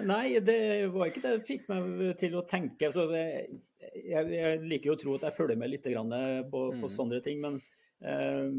Nei, 0.04 0.39
det 0.43 0.58
var 0.91 1.08
ikke 1.08 1.24
det 1.24 1.46
fikk 1.48 1.69
meg 1.72 2.17
til 2.19 2.36
å 2.36 2.43
tenke. 2.48 2.89
Altså, 2.89 3.08
jeg, 3.15 3.48
jeg, 4.04 4.60
liker 4.67 4.91
jo 4.91 4.98
å 4.98 5.00
tro 5.00 5.15
at 5.15 5.30
jeg 5.30 5.38
følger 5.38 5.60
med 5.60 5.72
litt 5.72 5.88
på, 5.88 6.04
på 6.52 6.84
mm. 6.84 6.91
sånne 6.91 7.22
ting, 7.24 7.39
men 7.43 7.60
uh, 8.04 8.52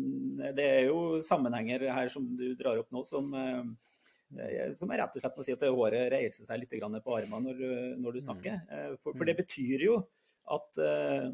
det 0.56 0.68
er 0.70 0.88
jo 0.88 1.20
sammenhenger 1.26 1.84
her 1.92 2.12
som 2.12 2.32
du 2.38 2.48
drar 2.56 2.80
opp 2.80 2.92
nå, 2.96 3.04
som 3.08 3.28
Eh, 3.36 3.64
som 4.78 4.90
er 4.92 5.02
rett 5.02 5.16
og 5.16 5.22
slett 5.22 5.38
å 5.40 5.46
si 5.46 5.54
at 5.54 5.64
håret 5.64 6.10
reiser 6.12 6.46
seg 6.48 6.60
litt 6.60 6.74
på 6.74 7.16
armene 7.16 7.54
når, 7.54 7.64
når, 8.00 8.16
du 8.16 8.20
snakker. 8.24 8.60
Mm. 8.60 8.70
Eh, 8.76 8.92
for, 9.00 9.16
for, 9.16 9.24
det 9.28 9.36
mm. 9.36 9.40
betyr 9.42 9.84
jo 9.86 9.98
at 10.54 10.76
uh, 10.76 11.30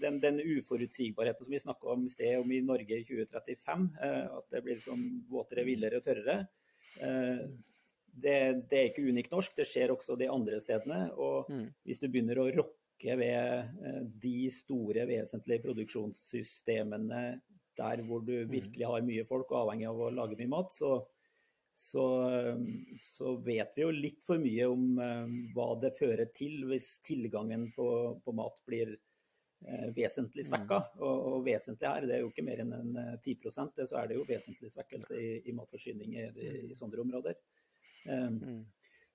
den, 0.00 0.16
den, 0.22 0.38
uforutsigbarheten 0.40 1.44
som 1.44 1.52
vi 1.52 1.60
snakka 1.60 1.90
om 1.92 2.06
i 2.06 2.12
sted, 2.12 2.38
om 2.40 2.52
i 2.56 2.62
Norge 2.64 3.02
i 3.02 3.04
2035, 3.04 3.88
uh, 4.00 4.38
at 4.38 4.46
det 4.54 4.62
blir 4.64 4.78
liksom 4.78 5.02
våtere, 5.28 5.66
villere 5.68 6.00
og 6.00 6.06
tørrere, 6.06 6.38
det, 8.16 8.36
det, 8.70 8.78
er 8.78 8.86
ikke 8.88 9.04
unikt 9.04 9.34
norsk. 9.34 9.52
Det 9.58 9.66
skjer 9.68 9.92
også 9.92 10.16
de 10.16 10.30
andre 10.32 10.56
stedene. 10.62 11.10
Og 11.20 11.50
mm. 11.52 11.66
hvis 11.84 12.00
du 12.00 12.06
begynner 12.08 12.40
å 12.40 12.46
rokke 12.48 13.18
ved 13.20 13.74
de 14.22 14.46
store, 14.48 15.04
vesentlige 15.04 15.66
produksjonssystemene 15.66 17.26
der 17.76 18.02
hvor 18.06 18.24
du 18.24 18.32
virkelig 18.48 18.86
har 18.88 19.04
mye 19.04 19.24
folk 19.28 19.50
og 19.52 19.66
avhengig 19.66 19.88
av 19.90 20.00
å 20.00 20.12
lage 20.14 20.38
mye 20.38 20.52
mat, 20.52 20.72
så, 20.72 21.02
så, 21.76 22.04
så, 23.00 23.34
vet 23.36 23.74
vi 23.76 23.82
jo 23.84 23.90
litt 23.92 24.22
for 24.24 24.40
mye 24.40 24.68
om 24.72 25.00
eh, 25.02 25.34
hva 25.52 25.74
det 25.82 25.92
fører 25.98 26.30
til 26.32 26.62
hvis 26.70 27.02
tilgangen 27.04 27.66
på, 27.76 27.88
på 28.24 28.32
mat 28.32 28.56
blir 28.64 28.94
eh, 28.94 29.90
vesentlig 29.92 30.46
svekka. 30.48 30.78
Mm. 30.94 31.02
Og, 31.04 31.26
og, 31.34 31.42
vesentlig 31.44 31.90
her, 31.90 32.06
det 32.08 32.14
er 32.16 32.22
jo 32.24 32.30
ikke 32.30 32.46
mer 32.46 32.62
enn 32.64 32.72
en 32.78 32.94
10 32.96 33.34
eh, 33.36 33.68
det, 33.76 33.88
så 33.90 34.00
er 34.00 34.08
det 34.08 34.16
jo 34.16 34.24
vesentlig 34.24 34.72
svekkelse 34.72 35.20
i, 35.20 35.28
i 35.44 35.54
matforsyning 35.58 36.16
i, 36.16 36.24
i, 36.32 36.54
i, 36.70 36.78
sånne 36.78 37.02
områder. 37.04 37.36
Eh, 38.08 38.24
mm. 38.32 38.64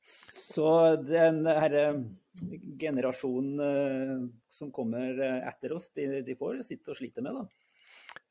Så 0.06 0.70
den 1.02 1.42
herre 1.50 1.88
generasjonen 2.82 3.60
uh, 3.62 4.24
som 4.50 4.72
kommer 4.74 5.20
etter 5.46 5.76
oss, 5.76 5.92
de, 5.94 6.24
de 6.26 6.34
får 6.38 6.64
sitte 6.66 6.90
og 6.94 6.98
slite 6.98 7.22
med, 7.22 7.38
da. 7.38 7.61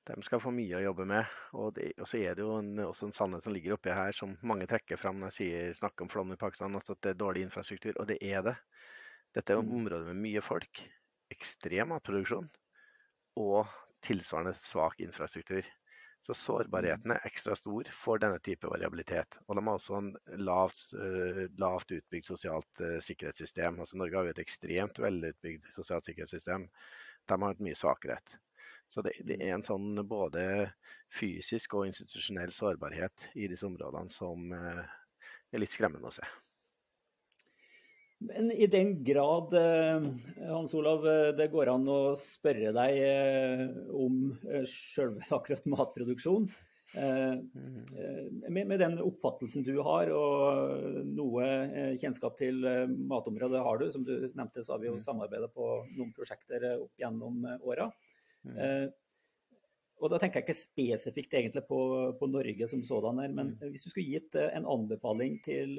De 0.08 0.22
skal 0.24 0.40
få 0.40 0.50
mye 0.54 0.78
å 0.78 0.82
jobbe 0.82 1.04
med. 1.08 1.34
Og, 1.52 1.74
det, 1.76 1.90
og 2.00 2.08
så 2.08 2.20
er 2.22 2.36
det 2.36 2.44
jo 2.44 2.54
en, 2.58 2.72
også 2.86 3.08
en 3.08 3.16
sannhet 3.16 3.44
som 3.44 3.54
ligger 3.54 3.76
oppi 3.76 3.92
her, 3.94 4.14
som 4.16 4.32
mange 4.46 4.68
trekker 4.70 4.98
fram 5.00 5.20
når 5.20 5.36
jeg 5.44 5.76
snakker 5.78 6.06
om 6.06 6.12
flom 6.12 6.32
i 6.34 6.38
Pakistan, 6.40 6.74
altså 6.78 6.96
at 6.96 7.02
det 7.04 7.12
er 7.12 7.20
dårlig 7.20 7.44
infrastruktur. 7.46 7.92
Og 8.00 8.08
det 8.08 8.16
er 8.24 8.44
det. 8.46 8.56
Dette 9.36 9.52
er 9.52 9.60
jo 9.60 9.66
et 9.66 9.76
områder 9.80 10.08
med 10.08 10.24
mye 10.24 10.42
folk, 10.42 10.82
ekstrem 11.30 11.92
matproduksjon 11.92 12.48
og 13.38 13.68
tilsvarende 14.02 14.56
svak 14.58 14.98
infrastruktur. 15.04 15.68
Så 16.26 16.34
sårbarheten 16.36 17.14
er 17.14 17.22
ekstra 17.24 17.54
stor 17.56 17.88
for 17.96 18.20
denne 18.20 18.40
type 18.44 18.68
variabilitet. 18.68 19.38
Og 19.46 19.56
de 19.56 19.62
har 19.64 19.78
også 19.78 20.00
en 20.00 20.10
lavt, 20.42 20.82
uh, 20.96 21.46
lavt 21.60 21.94
utbygd 21.96 22.28
sosialt 22.28 22.82
uh, 22.84 22.98
sikkerhetssystem. 23.04 23.78
Altså 23.80 24.00
Norge 24.00 24.18
har 24.18 24.28
jo 24.28 24.34
et 24.34 24.42
ekstremt 24.42 25.00
velutbygd 25.00 25.70
sosialt 25.76 26.10
sikkerhetssystem. 26.10 26.66
De 27.30 27.40
har 27.44 27.56
et 27.56 27.64
mye 27.64 27.78
svakere 27.78 28.18
Så 28.90 29.04
det, 29.06 29.14
det, 29.22 29.38
er 29.38 29.54
en 29.54 29.62
sånn 29.66 30.02
både 30.08 30.42
fysisk 31.14 31.78
og 31.78 31.86
institusjonell 31.86 32.50
sårbarhet 32.54 33.30
i 33.38 33.46
disse 33.50 33.68
områdene 33.68 34.10
som 34.10 34.50
uh, 34.50 34.82
er 35.54 35.62
litt 35.62 35.74
skremmende 35.74 36.10
å 36.10 36.14
se. 36.14 36.26
Men 38.20 38.50
i 38.52 38.66
den 38.68 38.98
grad, 39.04 39.54
eh, 39.56 40.08
Hans 40.48 40.74
Olav, 40.76 41.06
eh, 41.08 41.30
det 41.36 41.48
går 41.52 41.70
an 41.72 41.86
å 41.88 42.00
spørre 42.20 42.72
deg 42.76 42.98
eh, 43.00 43.62
om 43.96 44.34
sjølve 44.68 45.24
akkurat 45.38 45.64
matproduksjon. 45.72 46.50
Med, 46.90 48.72
den 48.82 48.96
oppfattelsen 48.98 49.62
du 49.62 49.76
har, 49.86 50.10
og 50.10 51.04
noe 51.06 51.44
kjennskap 52.02 52.34
til 52.40 52.66
matområdet 53.06 53.60
har 53.62 53.78
du. 53.78 53.84
Som 53.94 54.02
du 54.02 54.26
nevnte, 54.26 54.64
så 54.66 54.74
har 54.74 54.82
vi 54.82 54.88
jo 54.88 54.96
mm. 54.96 55.04
samarbeida 55.04 55.46
på 55.54 55.68
noen 55.94 56.10
prosjekter 56.16 56.66
opp 56.72 56.90
gjennom 56.98 57.46
åra. 57.62 57.86
Mm. 58.44 58.90
Og 60.00 60.08
da 60.08 60.16
tenker 60.20 60.40
jeg 60.40 60.46
ikke 60.46 60.56
spesifikt 60.56 61.34
egentlig 61.36 61.62
på, 61.68 61.80
på 62.16 62.28
Norge 62.30 62.68
som 62.70 62.80
sådan, 62.86 63.18
her, 63.20 63.32
men 63.34 63.50
mm. 63.52 63.66
hvis 63.68 63.84
du 63.84 63.90
skulle 63.90 64.08
gitt 64.08 64.38
en 64.40 64.68
anbefaling 64.68 65.36
til 65.44 65.76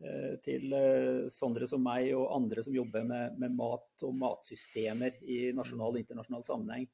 Eh, 0.00 0.36
til 0.40 0.72
eh, 0.72 1.26
Sondre 1.28 1.66
som 1.68 1.82
meg 1.84 2.14
og 2.16 2.30
andre 2.32 2.62
som 2.64 2.72
jobber 2.72 3.04
med, 3.04 3.36
med, 3.40 3.52
mat 3.52 4.04
og 4.08 4.14
matsystemer 4.16 5.18
i 5.20 5.50
nasjonal 5.52 5.92
og 5.92 6.00
internasjonal 6.00 6.46
sammenheng. 6.46 6.86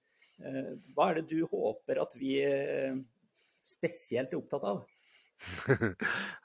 Eh, 0.43 0.73
hva 0.97 1.12
er 1.12 1.21
det 1.21 1.29
du 1.31 1.45
håper 1.47 2.03
at 2.03 2.17
vi 2.19 2.41
spesielt 3.67 4.35
er 4.35 4.41
opptatt 4.41 4.67
av? 4.73 4.85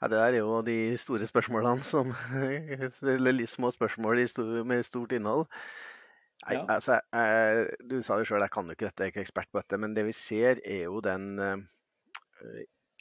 Ja, 0.02 0.08
det 0.12 0.18
er 0.20 0.36
jo 0.36 0.60
de 0.66 0.76
store 1.00 1.26
spørsmålene 1.26 1.80
som 1.86 2.10
Eller 3.16 3.46
små 3.48 3.70
spørsmål 3.72 4.20
med 4.68 4.84
stort 4.86 5.14
innhold. 5.16 5.48
Nei, 6.42 6.56
ja. 6.58 6.64
altså, 6.74 6.98
du 7.86 8.00
sa 8.02 8.18
jo 8.18 8.26
sjøl, 8.26 8.42
jeg 8.42 8.50
kan 8.54 8.66
jo 8.66 8.74
ikke 8.74 8.88
dette, 8.88 9.04
jeg 9.04 9.12
er 9.12 9.14
ikke 9.14 9.26
ekspert 9.28 9.50
på 9.52 9.60
dette. 9.62 9.78
Men 9.78 9.94
det 9.94 10.06
vi 10.08 10.14
ser, 10.16 10.58
er 10.66 10.86
jo 10.88 10.98
den 11.04 11.28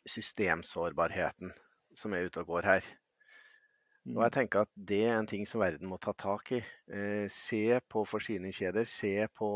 systemsårbarheten 0.09 1.53
som 1.97 2.13
er 2.13 2.27
ute 2.27 2.43
og 2.43 2.51
går 2.53 2.67
her. 2.69 2.89
Og 4.01 4.17
jeg 4.17 4.31
mm. 4.31 4.33
tenker 4.33 4.63
at 4.63 4.69
det 4.89 5.01
er 5.05 5.19
en 5.19 5.27
ting 5.29 5.43
som 5.45 5.61
verden 5.61 5.89
må 5.89 5.99
ta 6.01 6.13
tak 6.17 6.51
i. 6.57 6.61
Eh, 6.89 7.27
se 7.29 7.77
på 7.91 8.01
forsyningskjeder, 8.09 8.87
se 8.89 9.27
på 9.37 9.49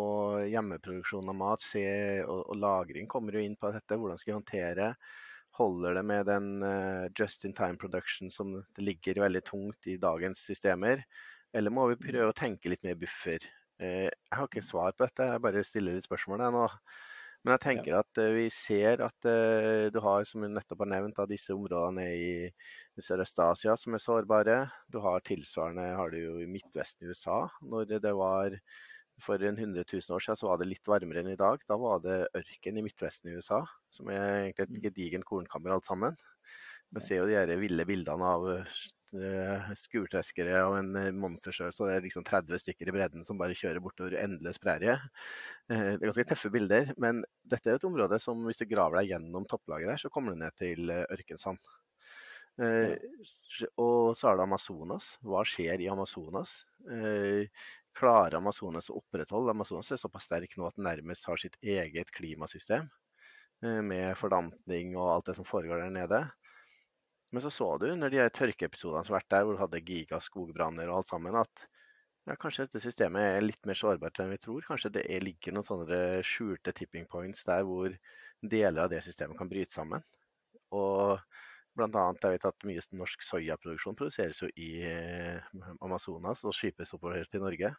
hjemmeproduksjon 0.51 1.31
av 1.31 1.37
mat. 1.39 1.63
Se, 1.65 1.85
og, 2.25 2.43
og, 2.43 2.59
lagring 2.61 3.09
kommer 3.09 3.37
jo 3.37 3.41
inn 3.45 3.57
på 3.57 3.73
dette. 3.73 3.97
Hvordan 3.97 4.21
skal 4.21 4.33
vi 4.33 4.39
håndtere 4.39 4.91
Holder 5.55 5.95
det 5.95 6.01
med 6.03 6.25
den 6.27 6.47
just 7.15 7.45
in 7.47 7.53
time 7.55 7.77
production 7.79 8.27
som 8.27 8.49
det 8.75 8.83
ligger 8.83 9.21
veldig 9.23 9.41
tungt 9.47 9.87
i 9.87 9.95
dagens 9.95 10.41
systemer? 10.49 10.99
Eller 11.55 11.71
må 11.71 11.85
vi 11.87 11.95
prøve 11.95 12.33
å 12.33 12.35
tenke 12.35 12.67
litt 12.67 12.83
mer 12.83 12.97
buffer? 12.99 13.39
Eh, 13.81 14.07
jeg 14.07 14.37
har 14.37 14.47
ikke 14.47 14.63
svar 14.63 14.95
på 14.95 15.05
dette, 15.05 15.27
jeg 15.31 15.43
bare 15.43 15.63
stiller 15.67 15.97
litt 15.97 16.07
spørsmål 16.07 16.45
nå. 16.55 16.63
Men 17.45 17.53
jeg 17.53 17.61
tenker 17.61 17.99
at 17.99 18.17
uh, 18.17 18.31
vi 18.33 18.47
ser 18.49 19.03
at 19.05 19.27
uh, 19.29 19.85
du 19.93 19.99
har, 20.01 20.23
som 20.25 20.41
vi 20.41 20.47
nettopp 20.49 20.79
har 20.81 20.89
nevnt, 20.95 21.19
av 21.21 21.27
disse 21.29 21.53
områdene 21.53 22.07
i 22.09 22.29
Sørøst-Asia 22.97 23.75
som 23.77 23.93
er 23.93 24.01
sårbare. 24.01 24.55
Du 24.89 24.97
har 25.03 25.21
tilsvarende 25.27 25.91
har 25.93 26.09
du 26.09 26.17
jo 26.23 26.39
i 26.41 26.49
Midtvesten 26.49 27.05
i 27.05 27.13
USA. 27.13 27.43
Når 27.61 27.99
det 28.01 28.15
var 28.17 28.57
for 29.21 29.45
en 29.45 29.59
100 29.59 29.85
000 29.85 30.15
år 30.15 30.25
siden 30.25 30.39
så 30.41 30.49
var 30.49 30.57
det 30.59 30.71
litt 30.71 30.89
varmere 30.89 31.21
enn 31.21 31.35
i 31.35 31.39
dag. 31.39 31.61
Da 31.69 31.77
var 31.79 32.01
det 32.03 32.17
ørken 32.35 32.79
i 32.79 32.83
Midtvesten 32.87 33.29
i 33.29 33.37
USA, 33.37 33.61
som 33.93 34.09
er 34.09 34.25
egentlig 34.47 34.65
et 34.65 34.73
mm. 34.73 34.81
gedigent 34.87 35.29
kornkammer 35.29 35.75
alt 35.75 35.85
sammen. 35.85 36.17
Man 36.95 37.03
ser 37.03 37.21
jo 37.21 37.29
de 37.29 37.37
her 37.37 37.51
ville 37.59 37.85
bildene 37.87 38.27
av 38.31 38.45
uh, 38.47 39.71
skurtreskere 39.79 40.61
og 40.65 40.77
en 40.79 40.91
eh, 40.99 41.13
monstersjø, 41.15 41.69
så 41.71 41.89
det 41.89 41.97
er 41.97 42.05
liksom 42.07 42.25
30 42.27 42.61
stykker 42.63 42.91
i 42.91 42.95
bredden 42.95 43.27
som 43.27 43.39
bare 43.39 43.55
kjører 43.55 43.83
bortover 43.83 44.17
endeløs 44.21 44.59
prærie. 44.63 44.97
Uh, 45.71 45.95
det 45.95 45.99
er 45.99 46.05
ganske 46.07 46.27
tøffe 46.31 46.51
bilder, 46.55 46.93
men 46.99 47.23
dette 47.43 47.71
er 47.71 47.79
et 47.79 47.87
område 47.87 48.19
som 48.23 48.47
hvis 48.47 48.63
du 48.63 48.67
graver 48.71 49.01
deg 49.01 49.13
gjennom 49.13 49.47
topplaget 49.51 49.91
der, 49.91 50.03
så 50.05 50.11
kommer 50.13 50.33
du 50.33 50.43
ned 50.43 50.55
til 50.59 50.91
ørkensand. 50.91 51.75
Eh, 52.55 52.95
og 53.83 54.15
så 54.15 54.29
er 54.29 54.37
det 54.37 54.45
Amazonas. 54.45 55.15
Hva 55.27 55.41
skjer 55.47 55.81
i 55.83 55.89
Amazonas? 55.91 56.61
Eh, 56.87 57.47
klarer 57.95 58.37
Amazonas 58.39 58.89
å 58.91 58.99
opprettholde 59.01 59.51
Amazonas 59.51 59.91
er 59.91 59.99
såpass 59.99 60.29
sterk 60.29 60.55
nå 60.57 60.67
at 60.69 60.77
den 60.77 60.87
nærmest 60.87 61.27
har 61.27 61.41
sitt 61.41 61.57
eget 61.61 62.11
klimasystem. 62.15 62.87
Eh, 63.63 63.81
med 63.83 64.15
fordampning 64.19 64.95
og 64.95 65.11
alt 65.11 65.31
det 65.31 65.37
som 65.39 65.47
foregår 65.47 65.83
der 65.83 65.95
nede. 65.99 66.23
Men 67.35 67.43
så 67.43 67.49
så 67.51 67.65
du 67.77 67.89
under 67.89 68.07
de 68.13 68.23
tørkeepisodene 68.31 69.03
som 69.03 69.11
har 69.11 69.19
vært 69.19 69.33
der, 69.33 69.41
hvor 69.43 69.57
du 69.57 69.59
hadde 69.59 69.79
gigaskogbranner 69.83 70.87
og 70.87 71.01
alt 71.01 71.09
sammen, 71.09 71.35
at 71.35 71.65
ja, 72.29 72.37
kanskje 72.39 72.63
dette 72.63 72.79
systemet 72.85 73.25
er 73.27 73.43
litt 73.43 73.67
mer 73.67 73.75
sårbart 73.75 74.21
enn 74.23 74.31
vi 74.31 74.37
tror. 74.39 74.63
Kanskje 74.63 74.93
det 74.95 75.03
er, 75.11 75.25
ligger 75.25 75.57
noen 75.57 75.67
sånne 75.67 75.97
skjulte 76.23 76.71
tipping 76.77 77.09
points 77.11 77.43
der 77.43 77.65
hvor 77.67 77.91
deler 78.39 78.85
av 78.85 78.93
det 78.93 79.01
systemet 79.03 79.35
kan 79.35 79.51
bryte 79.51 79.75
sammen. 79.75 80.05
Og 80.79 81.19
annet, 81.83 82.23
jeg 82.23 82.37
vet 82.37 82.47
at 82.47 82.65
mye 82.69 82.85
norsk 83.01 83.27
soyaproduksjon 83.27 83.99
produseres 83.99 84.39
jo 84.39 84.47
i 84.55 84.71
eh, 84.87 85.51
Amazonas 85.83 86.45
og 86.47 86.55
skipes 86.55 86.95
oppover 86.95 87.27
til 87.27 87.43
Norge. 87.43 87.73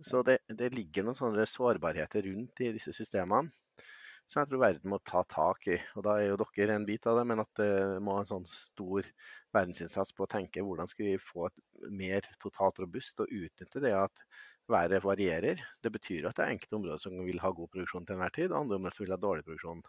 Så 0.00 0.24
det, 0.24 0.38
det, 0.48 0.72
ligger 0.72 1.04
noen 1.04 1.20
sånne 1.20 1.44
sårbarheter 1.44 2.24
rundt 2.30 2.64
i 2.64 2.72
disse 2.72 2.96
systemene 2.96 3.52
som 4.32 4.40
jeg 4.40 4.48
tror 4.48 4.62
verden 4.62 4.92
må 4.92 4.98
ta 5.04 5.20
tak 5.28 5.66
i. 5.68 5.76
Og 5.98 6.06
Da 6.06 6.16
er 6.16 6.30
jo 6.30 6.38
dere 6.40 6.78
en 6.78 6.86
bit 6.88 7.06
av 7.06 7.18
det, 7.20 7.26
men 7.28 7.42
at 7.42 7.50
det 7.60 8.00
må 8.00 8.16
ha 8.16 8.22
en 8.22 8.30
sånn 8.30 8.48
stor 8.48 9.06
verdensinnsats 9.52 10.14
på 10.16 10.24
å 10.24 10.30
tenke 10.32 10.64
hvordan 10.64 10.88
skal 10.88 11.10
vi 11.10 11.18
få 11.20 11.50
et 11.50 11.90
mer 11.92 12.26
totalt 12.40 12.80
robust 12.80 13.20
og 13.20 13.28
utnytte 13.28 13.82
det 13.84 13.92
at 13.98 14.24
været 14.72 15.04
varierer. 15.04 15.60
Det 15.84 15.92
betyr 15.92 16.30
at 16.30 16.38
det 16.38 16.46
er 16.46 16.56
enkelte 16.56 16.78
områder 16.78 17.02
som 17.04 17.18
vil 17.26 17.42
ha 17.42 17.52
god 17.52 17.72
produksjon 17.74 18.06
til 18.08 18.16
enhver 18.16 18.32
tid, 18.32 18.52
og 18.52 18.62
andre 18.62 18.78
områder 18.80 18.96
som 18.96 19.04
vil 19.04 19.16
ha 19.16 19.20
dårlig 19.20 19.46
produksjon 19.48 19.84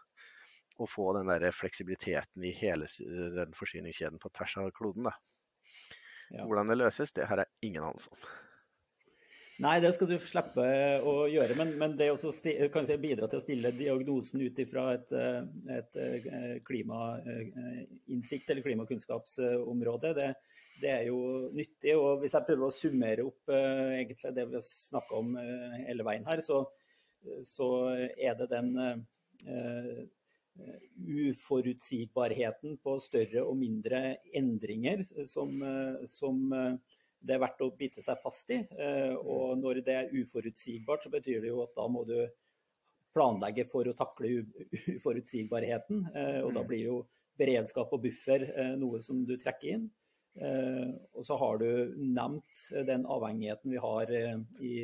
å 0.82 0.88
få 0.90 1.12
den 1.16 1.30
der 1.30 1.54
fleksibiliteten 1.54 2.44
i 2.44 2.52
hele 2.58 2.88
den 3.38 3.54
forsyningskjeden 3.56 4.20
på 4.20 4.32
tvers 4.34 4.56
av 4.60 4.72
kloden. 4.76 5.08
Da. 5.08 5.14
Ja. 6.34 6.44
Hvordan 6.44 6.72
det 6.72 6.80
løses, 6.80 7.14
det 7.14 7.28
har 7.30 7.44
jeg 7.44 7.70
ingen 7.70 7.86
anelse 7.86 8.10
om. 8.10 8.26
Nei, 9.62 9.76
det 9.78 9.92
skal 9.94 10.08
du 10.10 10.16
slippe 10.18 10.64
å 11.06 11.12
gjøre. 11.30 11.54
Men, 11.58 11.74
men 11.78 11.94
det 11.98 12.08
å 12.10 12.16
si, 12.18 12.54
bidra 12.98 13.28
til 13.30 13.38
å 13.38 13.42
stille 13.42 13.70
diagnosen 13.76 14.42
ut 14.42 14.58
ifra 14.58 14.88
et, 14.96 15.12
et, 15.76 16.00
eh, 16.00 16.56
klimainnsikt 16.66 18.50
eller 18.50 18.66
klimakunnskapsområde, 18.66 20.14
det, 20.18 20.28
det, 20.80 20.90
er 20.90 21.06
jo 21.12 21.20
nyttig. 21.54 21.94
Og 21.94 22.24
hvis 22.24 22.34
jeg 22.34 22.48
prøver 22.48 22.66
å 22.66 22.74
summere 22.74 23.28
opp 23.28 23.54
uh, 23.54 23.94
egentlig 23.94 24.34
det 24.34 24.48
vi 24.50 24.58
har 24.58 24.66
snakka 24.66 25.22
om 25.22 25.38
uh, 25.38 25.78
hele 25.84 26.06
veien 26.08 26.26
her, 26.26 26.42
så, 26.42 26.64
så 27.46 27.70
er 27.94 28.34
det 28.40 28.50
den 28.50 28.74
uh, 28.74 30.02
Eh, 30.54 30.82
uforutsigbarheten 31.28 32.76
på 32.78 32.92
større 33.02 33.42
og 33.42 33.56
mindre 33.58 34.20
endringer 34.38 35.00
som, 35.26 35.50
eh, 35.66 36.04
som, 36.06 36.52
eh, 36.52 36.76
det 37.24 37.36
er 37.36 37.42
verdt 37.42 37.64
å 37.64 37.72
bite 37.78 38.04
seg 38.04 38.20
fast 38.22 38.50
i. 38.52 38.60
Og 39.24 39.56
når 39.60 39.80
det 39.86 39.96
er 39.96 40.14
uforutsigbart, 40.14 41.06
så 41.06 41.12
betyr 41.12 41.40
det 41.42 41.52
jo 41.52 41.62
at 41.64 41.74
da 41.76 41.88
må 41.88 42.04
du 42.08 42.18
planlegge 43.14 43.64
for 43.70 43.88
å 43.88 43.96
takle 43.96 44.44
uforutsigbarheten. 44.98 46.04
Og 46.44 46.50
da 46.52 46.62
mm. 46.62 46.68
blir 46.68 46.84
jo 46.84 46.98
beredskap 47.40 47.92
og 47.96 48.04
buffer 48.04 48.44
noe 48.78 49.00
som 49.02 49.24
du 49.26 49.34
trekker 49.40 49.78
inn. 49.78 49.88
Og 51.14 51.24
så 51.26 51.38
har 51.40 51.62
du 51.62 51.96
nevnt 51.96 52.66
den 52.86 53.08
avhengigheten 53.08 53.72
vi 53.72 53.82
har 53.82 54.14
i 54.60 54.76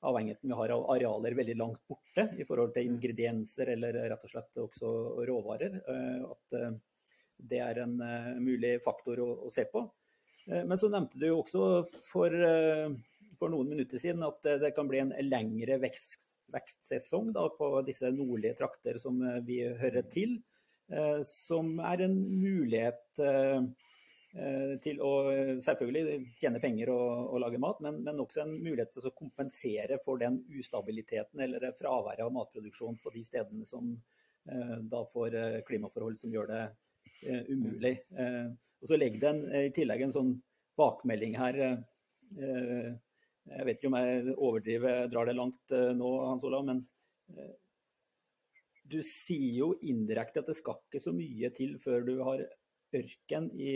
avhengigheten 0.00 0.48
vi 0.48 0.56
har 0.56 0.68
av 0.68 0.90
arealer 0.90 1.34
veldig 1.36 1.56
langt 1.56 1.80
borte 1.88 2.28
i 2.38 2.44
forhold 2.48 2.72
til 2.74 2.88
ingredienser 2.88 3.72
eller 3.74 3.98
rett 4.12 4.24
og 4.24 4.32
slett 4.32 4.60
også 4.62 4.92
råvarer. 5.28 5.80
Eh, 5.80 6.22
at 6.24 6.56
eh, 6.56 6.76
det 7.50 7.60
er 7.64 7.82
en 7.84 7.96
eh, 8.04 8.30
mulig 8.40 8.78
faktor 8.84 9.20
å, 9.24 9.30
å 9.46 9.52
se 9.52 9.66
på. 9.72 9.84
Men 10.50 10.78
så 10.78 10.90
nevnte 10.90 11.20
du 11.20 11.28
også 11.30 11.64
for, 12.10 12.34
for, 13.38 13.52
noen 13.52 13.70
minutter 13.70 14.00
siden 14.02 14.24
at 14.26 14.42
det 14.62 14.72
kan 14.74 14.88
bli 14.90 14.98
en 15.02 15.12
lengre 15.28 15.78
vekst, 15.82 16.26
vekstsesong 16.50 17.30
da, 17.36 17.46
på 17.54 17.72
disse 17.86 18.10
nordlige 18.14 18.58
trakter 18.58 18.98
som 18.98 19.20
vi 19.46 19.62
hører 19.80 20.08
til. 20.10 20.40
Som 21.26 21.76
er 21.86 22.02
en 22.08 22.16
mulighet 22.42 23.20
til 24.82 25.00
å 25.02 25.12
selvfølgelig 25.62 26.18
tjene 26.38 26.62
penger 26.62 26.90
og, 26.94 27.30
og 27.34 27.42
lage 27.44 27.60
mat, 27.62 27.78
men, 27.82 28.00
men, 28.06 28.20
også 28.22 28.44
en 28.44 28.56
mulighet 28.58 28.92
til 28.94 29.08
å 29.10 29.14
kompensere 29.14 29.98
for 30.04 30.18
den 30.22 30.40
ustabiliteten 30.58 31.42
eller 31.46 31.70
fraværet 31.78 32.22
av 32.26 32.34
matproduksjon 32.34 32.98
på 33.02 33.14
de 33.14 33.24
stedene 33.26 33.66
som 33.66 33.94
da 34.90 35.02
får 35.12 35.36
klimaforhold 35.68 36.18
som 36.18 36.32
gjør 36.32 36.50
det 36.50 36.62
umulig. 37.50 37.94
Og 38.80 38.90
så 38.90 38.98
legger 38.98 39.22
den 39.22 39.42
i 39.66 39.70
tillegg 39.76 40.06
en 40.06 40.14
sånn 40.14 40.34
bakmelding 40.80 41.34
her. 41.36 41.58
Jeg 42.30 43.66
vet 43.66 43.76
ikke 43.76 43.90
om 43.90 43.98
jeg 43.98 44.36
overdriver, 44.36 45.02
drar 45.12 45.28
det 45.28 45.36
langt 45.36 45.74
nå, 45.98 46.12
Hans 46.24 46.46
Olav, 46.48 46.64
men 46.68 46.84
du 48.90 48.98
sier 49.06 49.58
jo 49.60 49.68
indirekte 49.86 50.42
at 50.42 50.48
det 50.50 50.56
skal 50.58 50.80
ikke 50.80 51.02
så 51.02 51.12
mye 51.14 51.50
til 51.54 51.76
før 51.82 52.06
du 52.06 52.14
har 52.26 52.42
ørken 52.96 53.50
i 53.54 53.74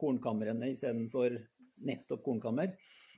kornkamrene 0.00 0.70
istedenfor 0.72 1.34
nettopp 1.86 2.22
kornkammer. 2.24 2.72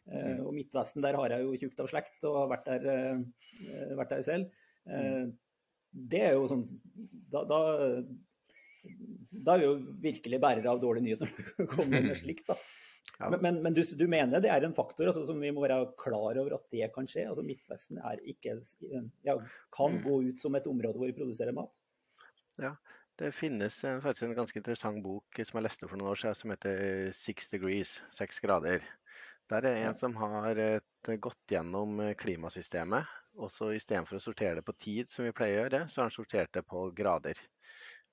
Mm. 0.06 0.40
Og 0.46 0.50
Midtvesten, 0.56 1.02
der 1.04 1.18
har 1.18 1.34
jeg 1.34 1.44
jo 1.44 1.58
tjukt 1.60 1.82
av 1.84 1.90
slekt 1.90 2.24
og 2.26 2.40
har 2.40 2.50
vært 2.56 2.70
der, 2.70 3.22
vært 3.98 4.14
der 4.16 4.26
selv. 4.26 4.58
Mm. 4.82 5.28
det 6.10 6.20
er 6.26 6.32
jo 6.34 6.48
sånn 6.50 6.64
da, 7.30 7.44
da, 7.46 7.58
da, 8.82 9.54
er 9.54 9.62
vi 9.62 9.66
jo 9.66 9.74
virkelig 10.02 10.40
bærere 10.42 10.70
av 10.70 10.80
dårlige 10.82 11.06
nyheter 11.06 11.30
når 11.32 11.50
du 11.58 11.68
kommer 11.70 12.08
med 12.08 12.16
slikt. 12.18 12.48
da. 12.50 12.58
Ja. 13.18 13.28
Men, 13.30 13.40
men, 13.42 13.56
men 13.64 13.74
du, 13.74 13.80
du, 13.98 14.04
mener 14.06 14.40
det 14.42 14.50
er 14.50 14.62
en 14.62 14.74
faktor 14.74 15.08
altså, 15.10 15.24
som 15.26 15.40
vi 15.42 15.50
må 15.54 15.64
være 15.64 15.88
klar 15.98 16.38
over 16.38 16.54
at 16.54 16.62
det 16.70 16.86
kan 16.94 17.06
skje? 17.10 17.24
Altså 17.28 17.42
Midtvesten 17.42 17.98
er 17.98 18.20
ikke, 18.30 18.54
ja, 19.26 19.34
kan 19.74 19.96
mm. 19.96 20.00
gå 20.06 20.14
ut 20.28 20.42
som 20.42 20.54
et 20.54 20.68
område 20.70 21.00
hvor 21.00 21.10
vi 21.10 21.16
produserer 21.16 21.54
mat? 21.56 21.74
Ja, 22.62 22.72
det 23.18 23.32
finnes 23.34 23.80
en, 23.90 24.00
faktisk 24.02 24.28
en 24.28 24.36
ganske 24.38 24.58
interessant 24.58 25.02
bok 25.04 25.42
som 25.42 25.58
jeg 25.58 25.66
leste 25.66 25.90
for 25.90 25.98
noen 25.98 26.14
år 26.14 26.22
siden 26.22 26.38
som 26.40 26.54
heter 26.54 27.10
'Six 27.10 27.50
Degrees', 27.52 27.96
seks 28.14 28.38
grader. 28.42 28.86
Der 29.50 29.66
er 29.68 29.80
en 29.82 29.90
ja. 29.90 29.94
som 29.98 30.14
har 30.16 30.56
et, 30.56 31.12
gått 31.20 31.50
gjennom 31.50 31.98
klimasystemet. 32.18 33.18
og 33.36 33.50
så 33.52 33.72
Istedenfor 33.74 34.18
å 34.18 34.22
sortere 34.22 34.60
det 34.60 34.66
på 34.66 34.78
tid, 34.78 35.10
som 35.10 35.26
vi 35.26 35.34
pleier 35.34 35.58
å 35.58 35.64
gjøre, 35.64 35.82
så 35.88 36.00
har 36.00 36.08
han 36.08 36.14
sortert 36.14 36.54
det 36.54 36.62
på 36.66 36.86
grader. 36.96 37.38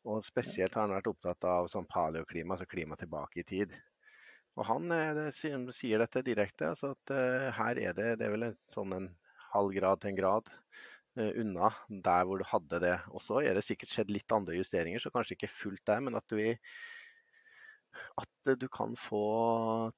Og 0.08 0.24
Spesielt 0.24 0.76
har 0.78 0.88
han 0.88 0.96
vært 0.96 1.10
opptatt 1.12 1.46
av 1.48 1.68
sånn 1.72 1.88
paleoklima, 1.90 2.56
altså 2.56 2.70
klima 2.70 2.96
tilbake 3.00 3.42
i 3.42 3.48
tid. 3.48 3.74
Og 4.60 4.66
han 4.68 4.92
eh, 4.96 5.12
det, 5.16 5.26
sier 5.36 6.02
dette 6.02 6.24
direkte, 6.26 6.72
altså 6.72 6.94
at 6.96 7.14
uh, 7.16 7.50
her 7.56 7.82
er 7.82 7.98
det, 7.98 8.14
det 8.20 8.28
er 8.28 8.34
vel 8.34 8.48
en, 8.50 8.56
sånn 8.72 8.96
en 8.96 9.10
halv 9.54 9.74
grad 9.76 10.02
til 10.02 10.12
en 10.12 10.20
grad 10.20 10.50
uh, 11.20 11.32
unna 11.42 11.72
der 12.08 12.28
hvor 12.28 12.42
du 12.42 12.48
hadde 12.48 12.82
det. 12.84 12.96
Og 13.12 13.24
så 13.24 13.44
er 13.44 13.56
det 13.56 13.66
sikkert 13.68 13.94
skjedd 13.94 14.14
litt 14.14 14.36
andre 14.36 14.58
justeringer, 14.60 15.04
så 15.04 15.12
kanskje 15.14 15.38
ikke 15.38 15.52
fullt 15.52 15.86
der, 15.90 16.02
men 16.06 16.20
at 16.20 16.36
vi 16.36 16.54
at 18.20 18.52
du 18.60 18.68
kan 18.72 18.94
få 19.00 19.24